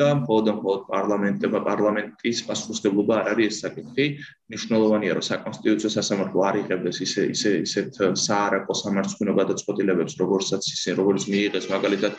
[0.00, 4.06] და მხოლოდ მხოლოდ პარლამენტება, პარლამენტის პასუხისმგებლობა არ არის ეს საკითხი.
[4.46, 7.90] მნიშვნელოვანია, რომ საკონსტიტუციო სასამართლო არ იღებდეს ისე ისე ისეთ
[8.26, 12.12] საარაკო სამართლიანო გადაწყვეტილებებს, როგორცაც ისე როგორც მიიღეს მაგალითად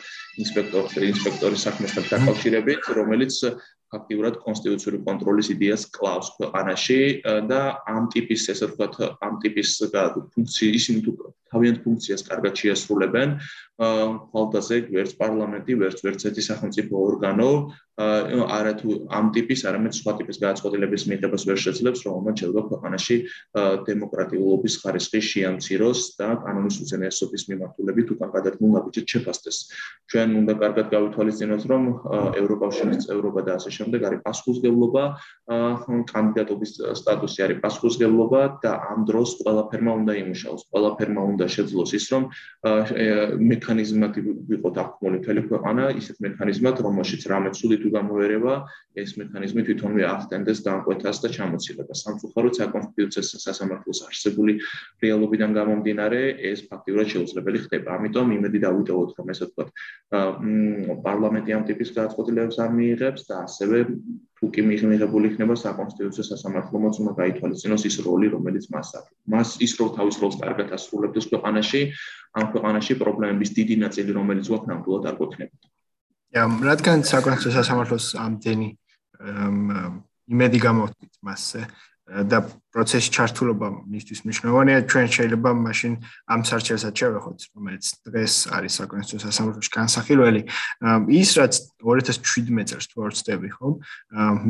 [0.44, 3.32] ინსპექტორის ინსპექტორის საქმესთან დაკავშირებით, რომელიც
[3.92, 7.00] ფაქტიურად კონსტიტუციური კონტროლის იდეას კლავს ქვეყანაში
[7.50, 9.74] და ამ ტიპის ესე ვთქვათ ამ ტიპის
[10.34, 11.12] ფუნქციის ისინი თუ
[11.52, 13.36] თავიანთ ფუნქციას კარგად შეასრულებენ
[13.80, 17.50] ხალხაზე ვერც პარლამენტი ვერც ვერც ერთი სახელმწიფო ორგანო
[17.98, 23.16] არა თუ ამ ტიპის არამედ სხვა ტიპის გადაწყვეტილების მიღებას ვერ შეძლებს რომელმაც შეიძლება ქვეყანაში
[23.88, 29.56] დემოკრატიულობის ხარისხი შეამციროს და კანონის უზენაესობის მიმართულებით უკან გადადგმულ ნაბიჯად შეფასდეს.
[30.08, 31.82] ჩვენ უნდა კარგად გავითვალისწინოთ რომ
[32.38, 35.02] ევროპაშენის წევრობა და ასე შემდეგ არის პასუხისგებლობა
[36.12, 36.70] კანდიდატობის
[37.02, 42.22] სტატუსი არის პასუხისგებლობა და ამ დროს ყველაფერმა უნდა იმუშაოს ყველაფერმა უნდა შეძლოს ის რომ
[43.52, 44.12] მექანიზმად
[44.48, 48.54] ვიყოთ აკმული მთელი ქვეყანა ისეთ მექანიზმად რომელშიც რამე ცუდი თუ გამოერევა
[49.00, 54.52] ეს მექანიზმი თვითონვე ახდენდეს დამკვეთას და ჩამოცილებას სამწუხაროდ საკონსტიტუციო სასამართლოს არსებული
[55.04, 56.20] რეალობიდან გამომდინარე
[56.52, 59.68] ეს ფაქტიურად შეუძლებელი ხდება ამიტომ იმედი დავიტოვოთ რომ ესე ვთქვათ
[61.08, 63.78] პარლამენტი ამ ტიპის გადაწყვეტილებებს არ მიიღებს და ასევე
[64.38, 69.10] თუ კი მიღებული იქნება საკონსტიტუციო სასამართლო მოც უნდა გაითვალისწინოს ის როლი რომელიც მას აქვს.
[69.34, 71.80] მას ის რო თავის როლს კარგად ასრულებს ქვეყანაში,
[72.38, 75.66] ამ ქვეყანაში პრობლემების დიდი ნაწილი რომელიც გვაქვს ნამდვილად არ გვექნებოდა.
[76.36, 78.68] Ja, რადგან საკონსტიტუციო სასამართლოს ამდენი
[80.28, 81.62] იმედი გამოთქვით მასზე,
[82.08, 82.40] და
[82.72, 85.92] პროცესში ჩართულობა მისთვის მნიშვნელოვანია ჩვენ შეიძლება მაშინ
[86.32, 90.42] ამ სარჩელსაც შევეხოთ რომელიც დღეს არის საკონსტიტუციო სასამართლოში განსახილველი.
[91.20, 91.52] ის რაც
[91.84, 93.74] 2017 წელს თუ არ ვწდები ხომ?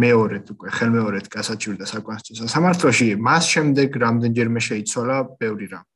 [0.03, 5.87] მეორედ უკვე ხელმეორედ გასაჩივრდა საკონსტიტუციო სასამართლოში მას შემდეგ რამდენჯერმე შეიცვალა ბევრი რამ.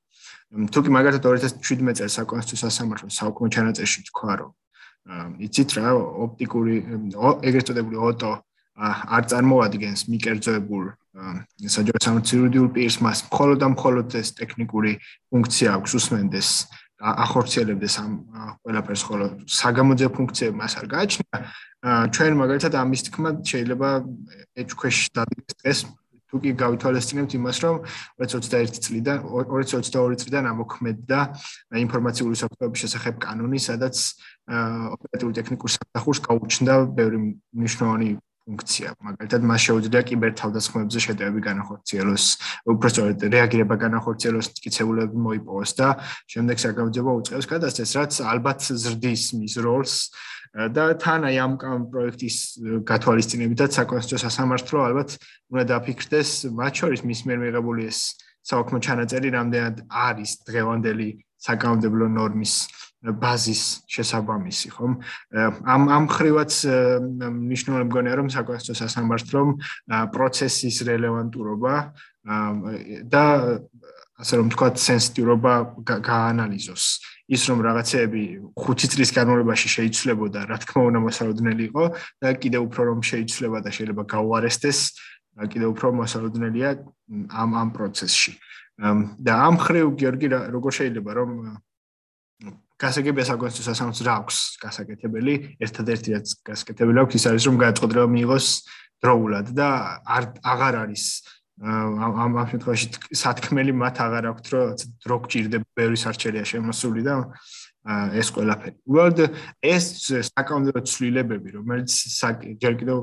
[0.66, 4.51] თუკი მაგალითად 2017 წელს საკონსტიტუციო სასამართლოს საუკუნო ჩანაწერში თქვა რომ
[5.46, 5.92] იცით რა
[6.24, 6.74] ოპტიკური
[7.48, 8.32] ეგრეთ წოდებული ოტო
[9.16, 10.84] არ წარმოადგენს მიკერძოებულ
[11.68, 14.92] საჯარო სამცირუდიულ პირს მას მხოლოდ და მხოლოდ ეს ტექნიკური
[15.28, 16.48] ფუნქცია აქვს უსმენდეს
[17.03, 18.12] ახორციელებდეს ამ
[18.62, 21.38] ყველაფერს ხოლო საგამოძე ფუნქციები მას არ გააჩნია.
[22.14, 23.88] ჩვენ მაგალითად ამის თქმა შეიძლება
[24.55, 25.78] ეჭქვეშ დადგეს დღეს
[26.33, 27.76] თუ კი გავითვალისწინებთ იმას რომ
[28.24, 31.18] 2021 წლიდან 2022 წლიდან ამოქმედდა
[31.85, 33.97] ინფორმაციული საფრთხეების შესახებ კანონი სადაც
[34.97, 37.18] ოპერატიული ტექნიკურ საფრთხეს გაუჩნდა ბევრი
[37.53, 38.11] მნიშვნელოვანი
[38.43, 38.89] ფუნქცია.
[38.99, 42.24] მაგალითად, მას შეუძლია კიბერთავდასხმებზე შეტევები განახორციელოს,
[42.66, 45.89] უბრალოდ რეაგირება განახორციელოს, კიცებულები მოიპოვოს და
[46.26, 49.95] შემდეგ საგამოძიებო უწყებს გადასცეს, რაც ალბათ ზრდის მის როლს
[50.53, 51.53] და თან აი ამ
[51.88, 52.36] პროექტის
[52.84, 55.16] გათვალისწინებითაც საკონსტიტუციო სასამართლო ალბათ
[55.48, 58.00] უნდა დაფიქრდეს, მათ შორის მის მიერ მიღებული ეს
[58.44, 61.09] საქმე ჩანაწერი რამდენად არის დღევანდელი
[61.46, 62.55] საკანონმდებლო ნორმის
[63.03, 64.92] ბაზის შესაბამისი, ხომ?
[65.66, 66.53] ამ ამ ხრივაც
[67.18, 69.48] მნიშვნელოვანი მგონია რომ საკონსტიტუციო სასამართლომ
[70.14, 71.74] პროცესის რელევანტურობა
[73.11, 73.24] და
[74.22, 76.84] ასე რომ თქვა სენსიტიურობა გაანალიზოს.
[77.32, 78.22] ის რომ რაღაცეები
[78.61, 81.84] 5 წლის განმავლობაში შეიცვლებოდა, რა თქმა უნდა მოსალოდნელი იყო
[82.20, 84.78] და კიდევ უფრო რომ შეიცვლება და შეიძლება გაუარესდეს,
[85.48, 86.70] კიდევ უფრო მოსალოდნელია
[87.32, 88.32] ამ ამ პროცესში.
[89.22, 91.30] და ამ ხრივ გიორგი როგორ შეიძლება რომ
[92.83, 98.47] გასაგებია საკონსტიტუციო სასამართლოს რა აქვს გასაკეთებელი ერთადერთი რაც გასაკეთებელი აქვს ის არის რომ გადაწყვეტილება მიიღოს
[99.03, 99.68] დროულად და
[100.16, 101.05] არ აღარ არის
[101.62, 102.87] ამ ამ შემთხვევაში
[103.22, 104.70] სათქმელი მათ აღარ აქვთ რომ
[105.05, 107.14] დრო გჭირდება ბევრი სარჩელია შემოსული და
[108.18, 108.76] ეს ყველაფერი.
[108.87, 109.18] უბრალოდ
[109.62, 109.85] ეს
[110.33, 111.91] საკანონმდებლო ცვლილებები რომელიც
[112.62, 112.99] ჯერ კიდევ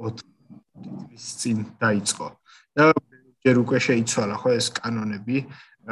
[0.00, 2.28] 4 წლის წინ დაიწყო
[2.76, 2.84] და
[3.44, 5.36] ჯერ უკვე შეიცვალა ხო ეს კანონები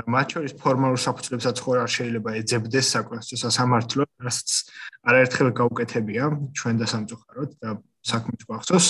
[0.04, 4.48] მათ შორის ფორმალურ საფუძვლებსაც ხო არ შეიძლება ეძებდეს საკონსტიტუციო სასამართლო, რასაც
[5.08, 7.70] არაერთხელ გაუკეთებია ჩვენ და სამწუხაროდ და
[8.04, 8.86] საქმეც გვახსოვს.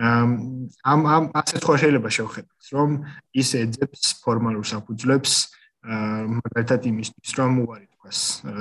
[0.00, 2.88] ამ ამ ასეთ ხო შეიძლება შევხედოთ, რომ
[3.30, 5.32] ის ეძებს ფორმალურ საფუძვლებს
[5.80, 8.18] მაგალითად იმისთვის, რომ უარი თქვას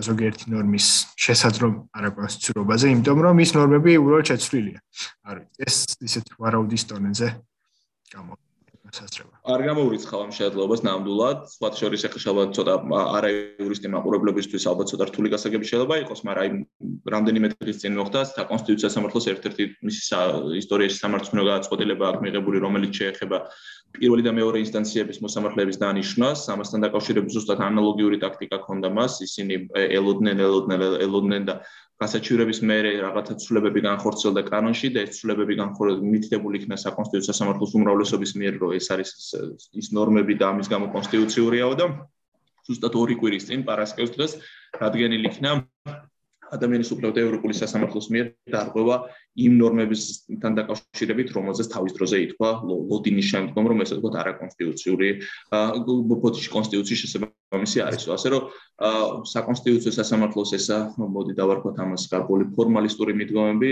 [0.07, 0.87] ზოგიერთი ნორმის
[1.19, 1.67] შესაძლო
[1.97, 4.79] არაკონსტიტუციურობაზე, იმიტომ რომ ის ნორმები უბრალოდ შეცვლილია.
[5.27, 5.75] არ ვიცი, ეს
[6.07, 7.27] ისეთ ვარაუდის ტონეზე
[8.13, 8.48] გამოდის.
[8.97, 9.33] სასწრება.
[9.53, 12.73] არ გამოურიცხავ ამ შეადლობას ნამდვილად, სხვა შორის ახლა ალბათ ცოტა
[13.17, 13.29] არა
[13.61, 16.49] იურისტი მაყურებლებისთვის ალბათ ცოტა რთული გასაგები შეიძლება იყოს, მაგრამ აი
[17.13, 20.01] რამდენიმე დღის წინ მოხდა და კონსტიტუცია სამართლოს ერთ-ერთი მისი
[20.63, 23.37] ისტორიაში სამართლო გააცხოდება აქ მიღებული, რომელიც შეეხება
[23.89, 30.37] პირველი და მეორე ინსტანციების მოსამართლეების დანიშნვას, ამასთან დაკავშირებით ზუსტად ანალოგიური ტაქტიკა ქონდა მას, ისინი ელოდნენ,
[30.45, 30.79] ელოდნენ,
[31.09, 31.55] ელოდნენ და
[31.99, 38.31] გასაჩივრების მერე რაღაცა ცვლილებები განხორციელდა კანონში და ეს ცვლილებები განხორციელდა მითითებული იქნა საკონსტიტუციო სამართლის უმრავლესობის
[38.39, 39.09] მიერ, რომ ეს არის
[39.83, 41.85] ის ნორმები და ამის გამო კონსტიტუციურიაო და
[42.69, 44.31] ზუსტად ორი კვირის წინ პარასკევს დღეს
[44.79, 45.51] რადგენილი იქნა
[46.55, 48.95] ადამიანის უფლებათა ევროპული სასამართლოს მიერ დარღვევა
[49.37, 55.09] იმ ნორმებისთან დაკავშირებით, რომელზეც თავის დროზე ითქვა ლოდინის შემდგომ, რომ ესე ვთქვათ, არაკონსტიტუციური
[56.09, 58.03] ბოდიში კონსტიტუციის შესაბამისი არის.
[58.09, 58.43] ასე რომ
[58.79, 63.71] საკონსტიტუციო სასამართლოს ესა მოდი დავარქვათ ამას გარკვეული ფორმალისტური მიდგომები,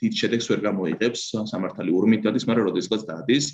[0.00, 3.44] დიდ შედეგს ვერ გამოიღებს სამართალი ურმით დადის, მაგრამ როდესაც დადის,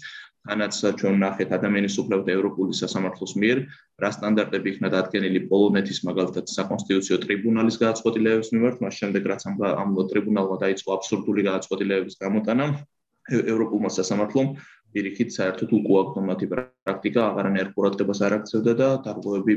[0.49, 3.59] თანაც ჩვენ ნახეთ ადამიანის უფლებათა ევროპული სასამართლოს მიერ
[4.01, 9.91] რა სტანდარტები იქნა დადგენილი პოლონეთის მაგალითად საკონსტიტუციო ტრიბუნალის გადაწყვეტილებების მიმართ, მას შემდეგ რაც ამ ამ
[10.01, 12.67] ტრიბუნალმა დაიწყო აბსურდული გადაწყვეტილებების გამოტანა
[13.31, 14.55] ევროპულმა სასამართლომ
[14.91, 19.55] პირიქით საერთოდ უკუაგდომათი პრაქტიკა აღარანაირ ყურადღებას არ აქცევდა და დარღვევები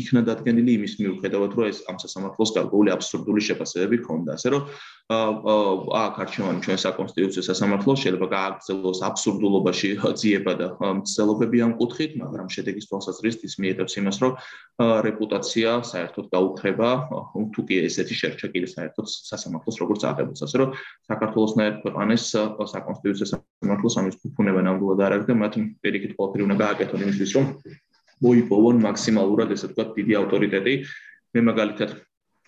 [0.00, 4.38] იქნა დადგენილი იმის მიუხედავად რომ ეს ამ სასამართლოს გარკვეული აბსურდული შეფასებები ჰქონდა.
[4.38, 4.62] ასე რომ
[5.04, 12.88] აქ არჩევანი ჩვენ საკონსტიტუციო სასამართლოს შეიძლება გააგრძელოს აბსურდულობაში ძიება და მცდელობები ამ კუთხით მაგრამ შედეგის
[12.88, 14.32] თვალსაზრისით ის მიიღებს იმას რომ
[15.04, 16.88] რეპუტაცია საერთოდ გაუხრება
[17.52, 20.72] თუ კი ესეთი შერჩა კიდე საერთოდ სასამართლოს როგორც აღებულს ასე რომ
[21.12, 22.24] საქართველოსნაირ ქვეყანას
[22.72, 25.52] საკონსტიტუციო სასამართლოს ამის ფუნება ნამდვილად არ აქვს და მათ
[25.84, 27.46] პირიქით ყოველთვის უნდა გააკეთონ იმისთვის რომ
[28.24, 30.74] მოიპოვონ მაქსიმალურად ესე ვთქვათ დიდი ავტორიტეტი.
[31.34, 31.90] მე მაგალითად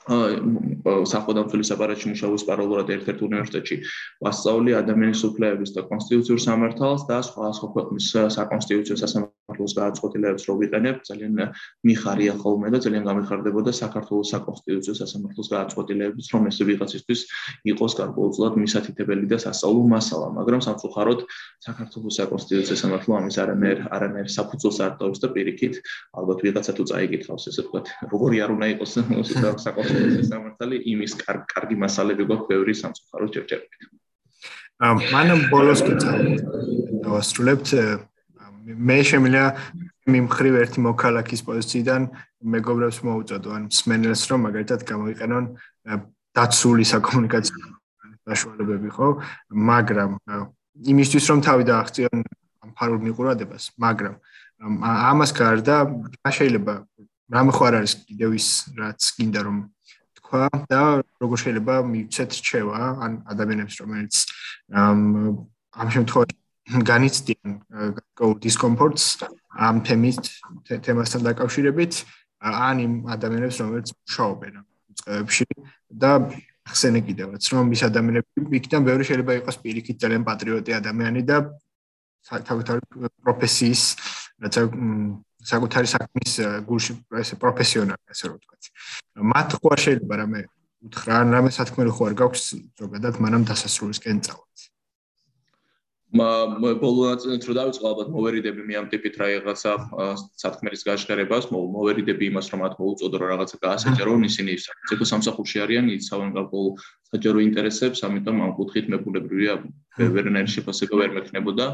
[0.07, 3.77] საფოდამცველი საპარატში მუშაობს პარალელურად ერთ-ერთ უნივერსიტეტში.
[4.23, 8.07] ვასწავლი ადამიანის უფლებების და კონსტიტუციურ სამართალს და სხვა სხვა ქვეყნის
[8.39, 11.35] საკონსტიტუციო სასამართლო საქართველოს გააცხოთილებს რო ვიყენებ, ძალიან
[11.87, 17.21] მიხარია ხოლმე და ძალიან გამიხარდებოდა საქართველოს საკონსტიტუციო სასამართლოს გააცხოთილებს, რომ ეს ვიღაცისთვის
[17.71, 21.21] იყოს გარკვეულწილად მისათითებელი და სასწავლო მასალა, მაგრამ სამწუხაროდ
[21.67, 25.75] საქართველოს საკონსტიტუციო სასამართლო ამის არანაირ არანაირ საფუძველს არ ტოვებს და პირიქით,
[26.19, 28.91] ალბათ ვიღაცა თუ წაიგითხავს ესე ვთქვათ, როგორი არ უნდა იყოს
[29.67, 31.13] საკონსტიტუციო სასამართლო, იმის
[31.53, 33.81] კარგი მასალები გვაქვს ბევრი სამწუხაროდ ჯერჯერობით.
[34.87, 35.93] ამ მანამ ბოლოს კი
[37.05, 37.69] დავასრულებთ.
[38.67, 39.47] მე შემიძლია
[40.11, 42.03] მიმხრივ ერთი მოქალაქის პოზიციიდან
[42.55, 43.49] მეგობრებს მოუწოდო.
[43.57, 45.45] ან მსმენელს რომ მაგალითად გამოიყენონ
[46.37, 47.65] დაცული საკომუნიკაციო
[48.27, 49.09] საშუალებები ხო?
[49.55, 50.11] მაგრამ
[50.93, 52.19] იმისთვის რომ თავი დააღწიონ
[52.67, 54.15] ამ ფარულ მიყურადებას მაგრამ
[55.11, 56.75] ამას გარდა რა შეიძლება
[57.33, 59.57] რამე ხო არ არის კიდევ ის რაც გინდა რომ
[60.27, 60.83] თქვა და
[61.23, 64.15] როგორ შეიძლება მივცეთ რჩევა ან ადამიანებს რომელიც
[64.75, 69.05] ამ შემთხვევაში განიცდიან გარკვეულ დისკომფორტს
[69.55, 70.17] ამ თემის
[70.67, 71.95] თემასთან დაკავშირებით
[72.43, 74.55] ან იმ ადამიანებს რომელიც მუშაობენ
[74.99, 75.47] წეებში
[76.03, 76.11] და
[76.67, 81.37] ხსენე კიდევაც რომ ის ადამიანები იქიდან ბევრი შეიძლება იყოს პირიქით ძალიან პატრიოტი ადამიანი და
[82.27, 82.83] საკუთარი
[83.23, 83.83] პროფესიის
[84.43, 84.63] რაცა
[85.47, 86.33] საკუთარი საქმის
[86.69, 86.93] გულში
[87.23, 88.63] ესე პროფესიონალი ასე რომ ვთქვათ.
[89.33, 90.41] მათ ხო შეიძლება რამე
[90.87, 92.45] უთხრა ან რამე სათქმელი ხო არ გაქვს
[92.83, 94.59] ზოგადად მანამ დასასრულისკენ წავალთ.
[96.17, 99.73] ბოლო ნაწილით რო დავიწყო ალბათ მოვერიდები მე ამ ტიპით რაღაცა
[100.39, 106.31] სათქმელის გაჟღერებას მოვერიდები იმას რომ მათ მოუწოდო რომ რაღაცა გაასაჭერო ისინი საკუთარ სამსახურში არიან იცავენ
[106.39, 106.71] გარკვეულ
[107.11, 109.55] საჯარო ინტერესებს ამიტომ ამ კუთხით მებულებრივია
[109.99, 111.67] ვერნერი შეფასება ვერ მექნებოდა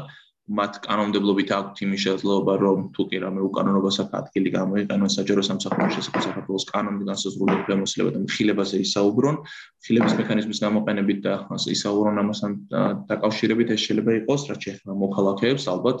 [0.43, 6.09] მათ კანონმდებლობით აქვთ იმის შესაძლებლობა რომ თუ კი რამე უკანონობას აქვს ადგილი გამოიყენონ საჯარო სამსახურის
[6.11, 9.35] საქართველოს კანონით განსაზღვრული ფემოსლება და მხილებაზე ისაუბრონ.
[9.79, 11.33] მხილების მექანიზმის გამოყენებით და
[11.75, 12.51] ისაუბრონ ამასთან
[13.07, 15.63] დაკავშირებით ეს შეიძლება იყოს რაც შეეხება მოქალაქეებს.
[15.71, 15.97] ალბათ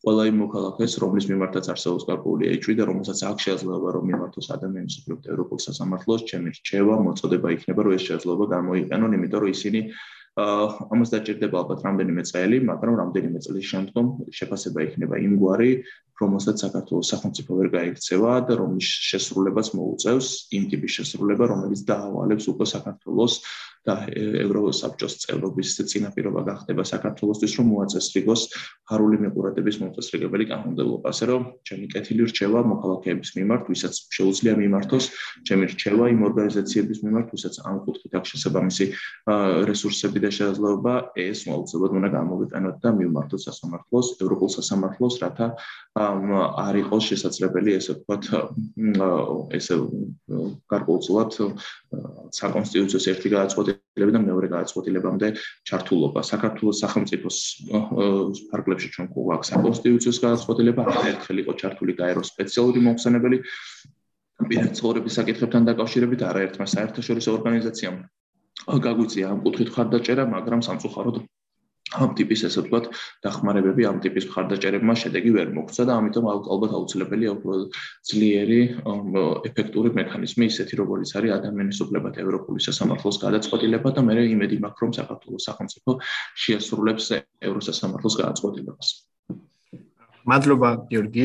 [0.00, 4.94] ყველა იმ მოქალაქეს რომლის მიმართაც არსებობს გარკვეული ეჭვი და რომელსაც აქვს შესაძლებლობა რომ მიმართოს ადამიანის
[5.02, 9.80] უფლებთ ევროპულ სასამართლოს ჩემი რჩევა მოწოდება იქნება რომ ეს შესაძლებლობა გამოიყენონ იმიტომ რომ ისინი
[10.38, 15.70] ამას დაჭirdება ალბათ რამდენიმე წელი, მაგრამ რამდენიმე წლის შემდგომ შეფასება იქნება იმგვარი,
[16.20, 22.66] რომელსაც საქართველოს სახელმწიფო ვერ გაიქცევა და რომლის შესრულებას მოუწევს იმ ტიპის შესრულება, რომელიც დაავალებს უკვე
[22.76, 23.34] საქართველოს
[23.88, 28.42] და ევროსაბჭოს წევრობის წინაპირობა გახდება საქართველოსთვის, რომ მოაწესრიგოს
[28.84, 35.04] ფარული მიყურადების მოწესრიგებელი კანონმდებლობა, ასე რომ ჩემი კეთილი რჩევა მოქალაქეების მიმართ, ვისაც შეუძლია მიმართოს,
[35.48, 38.84] ჩემი რჩევა იმ ორგანიზაციების მიმართ, ვისაც ამ კუთხით აქვს შესაბამისი
[39.64, 45.46] რესურსები და შესაძლებლობა, ეს მოუწევად უნდა გამოვიყენოთ და მიმართოთ სასამართლოს, ევროპულ სასამართლოს, რათა
[46.66, 48.24] არ იყოს შესაძლებელი ესე ვთქვათ
[49.58, 49.74] ესე
[50.72, 51.30] გარკვეულწილად
[52.40, 55.28] საკონსტიტუციო ერთი გააცხოდებები და მეორე გააცხოდებამდე
[55.68, 56.20] ჩართულობა.
[56.32, 57.36] საქართველოს სახელმწიფოს
[58.50, 63.38] ფარგლებში ჩვენ გვაქვს საკონსტიტუციო გააცხოდება ერთხელ იყო ჩართული გაეროს სპეციალური მომხსენებელი
[64.48, 67.96] პირაცხოვრების საკითხებთან დაკავშირებით არაერთმა საერთაშორისო ორგანიზაციამ
[68.66, 71.22] გაგვიწია ამ კუთხით ხარდაჭერა მაგრამ სამწუხაროდ
[71.90, 72.84] ამ ტიპის ესე ვთქვათ
[73.26, 77.56] დახმარებები ამ ტიპის მხარდაჭერებმა შედეგი ვერ მოგცა და ამიტომ ალბათ აუცილებელია უფრო
[78.10, 78.60] ძლიერი
[79.50, 84.92] ეფექტური მექანიზმი ისეთი როგორც არის ადამიანის უფლებათა ევროპული სასამართლოს გადაწყვეტილება და მე იმედი მაქვს რომ
[85.00, 85.90] საქართველოს სახელმწიფო
[86.44, 87.06] შეასრულებს
[87.50, 88.88] ევროსასამართლოს გადაწყვეტილებას.
[90.30, 91.24] მადლობა გიორგი.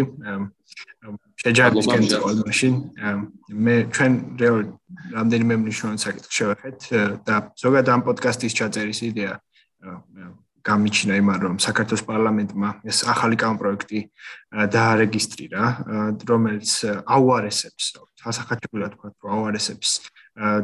[1.46, 2.78] შეჯაბრების კენწრულ მაშინ
[3.66, 4.14] მე ჩვენ
[5.18, 6.88] რამდენიმე მნიშვნელოვან საკითხს შევეხეთ
[7.28, 9.34] და ზოგადად ამ პოდკასტის ჩაწერის იდეა
[10.66, 14.00] გამიჩინა იმან რომ საქართველოს პარლამენტმა ეს ახალი კანონპროექტი
[14.74, 15.64] დაარეგისტრირა
[16.32, 16.72] რომელიც
[17.06, 17.86] აუარესებს
[18.24, 19.90] სასახაჩებლად თქვა რომ აუარესებს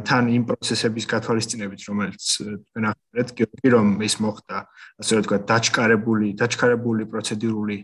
[0.08, 4.58] თან იმ პროცესების გათვალისწინებით რომელიც თქვენ ახერეთ გიორგი რომ ის მოხდა
[4.98, 7.78] ასე ვთქვა დაჩკარებული დაჩკარებული პროცედურული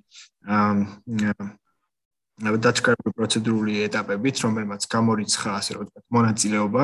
[2.39, 6.83] დაჩქარებული პროცედურული ეტაპებით, რომელმაც გამორიცხა ასე რომ ვთქვათ, მონაწილეობა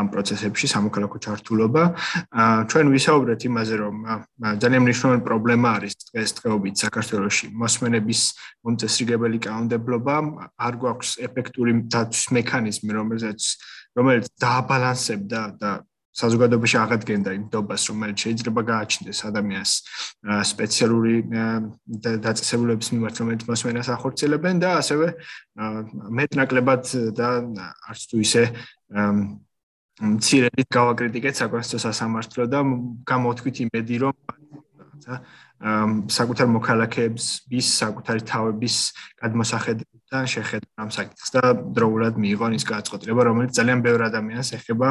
[0.00, 1.82] ამ პროცესებში, სამოქალაქო ჩართულობა.
[2.72, 3.94] ჩვენ ვისაუბრეთ იმაზე, რომ
[4.64, 8.20] ძალიან მნიშვნელოვანი პრობლემა არის დღეს დღეობით საქართველოში მოსმენების
[8.64, 10.14] მომწესრიგებელი კანონმდებლობა,
[10.56, 13.40] არ გვაქვს ეფექტური დაცვის მექანიზმი, რომელზეც
[13.94, 15.70] რომელიც დააბალანსებდა და
[16.14, 19.72] საზოგადოებაში აღადგენდა იმ დობას, რომელიც შეიძლება გააჩნდეს ადამიანს
[20.50, 21.14] სპეციალური
[22.26, 25.06] დაწესებულების მიმართ, რომელიც მოსმენას ახორციელებენ და ასევე
[26.20, 26.82] მეტნაკლებად
[27.18, 27.28] და
[27.90, 28.44] არც თუ ისე
[29.94, 32.60] მცირედით გავაკრიტიკეთ საკონსტიტუციო სასამართლო და
[33.10, 34.14] გამოვთქვით იმედი, რომ
[36.10, 38.76] საკუთარ მოქალაქეებს ვის საკუთარი თავების
[40.04, 41.42] გადმოსახედიდან შეხედა ამ საკითხს და
[41.74, 44.88] დროულად მიიღონ ის გადაწყვეტილება, რომელიც ძალიან ბევრ ადამიანს ეხება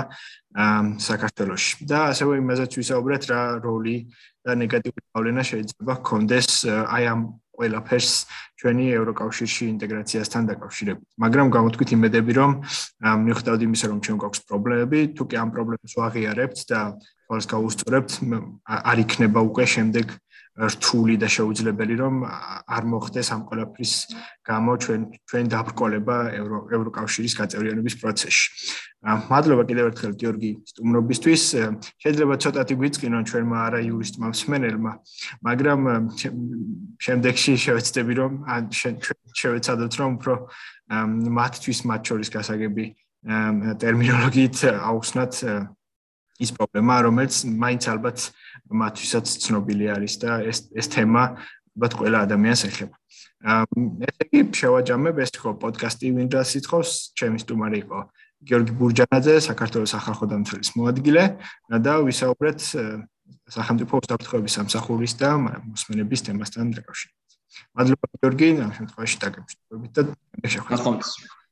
[1.00, 1.86] საქართველოში.
[1.86, 3.98] და ასევე იმაზეც ვისაუბრეთ, რა როლი
[4.46, 7.22] და ნეგატიური გავლენა შეიძლება ჰქონდეს აი ამ
[7.54, 8.14] ყველაფერს
[8.58, 11.06] ჩვენი ევროკავშირში ინტეგრაციასთან დაკავშირებით.
[11.22, 12.52] მაგრამ გამოთქვით იმედები, რომ
[13.26, 16.80] მიხვდავთ იმისა, რომ ჩვენ გვაქვს პრობლემები, თუ კი ამ პრობლემებს ვაღიარებთ და
[17.30, 18.12] თვალს გაუსწორებთ,
[18.66, 20.06] არ იქნება უკვე შემდეგ
[20.54, 22.16] რთული და შეუძლებელი რომ
[22.70, 23.94] არ მოხდეს ამ ყველაფრის
[24.46, 28.46] გამო ჩვენ ჩვენ დაბრკოლება ევრო ევროკავშირის გაწევრიანების პროცესში.
[29.04, 31.44] მადლობა კიდევ ერთხელ გიორგი სტუმრობისთვის.
[31.98, 34.92] შეიძლება ცოტათი გვიწყინონ ჩვენმა არა იურისტმა მსმენელმა,
[35.42, 35.80] მაგრამ
[37.02, 38.32] შემდეგში შევეცდები რომ
[39.42, 40.34] შევეცადოთ რომ უფრო
[41.34, 42.86] მათთვის მათ შორის გასაგები
[43.82, 45.34] ტერმინოლოგიით აუხსნათ
[46.42, 48.18] ის პრობლემა, რომელიც მაინც ალბათ
[48.74, 51.24] მათთვისაც ცნობილი არის და ეს ეს თემა
[51.74, 52.96] ალბათ ყველა ადამიანს ეხება.
[54.08, 58.00] ესე იგი, შევაჯამებ ეს ხო პოდკასტი ვინდა სიტყავს, ჩემი სტუმარი იყო
[58.44, 61.24] გიორგი ბურჯანაძე, საქართველოს ახალ ხოდამცველის მოადგილე
[61.84, 62.60] და ვისაუბრეთ
[63.56, 67.30] სახელმწიფო უსაფრთხოების სამსახურის და მოსმენების თემასთან დაკავშირებით.
[67.78, 70.02] მადლობა გიორგი, ამ შემთხვევაში დაგემშვიდობებით და
[70.56, 71.43] შეხვედრა.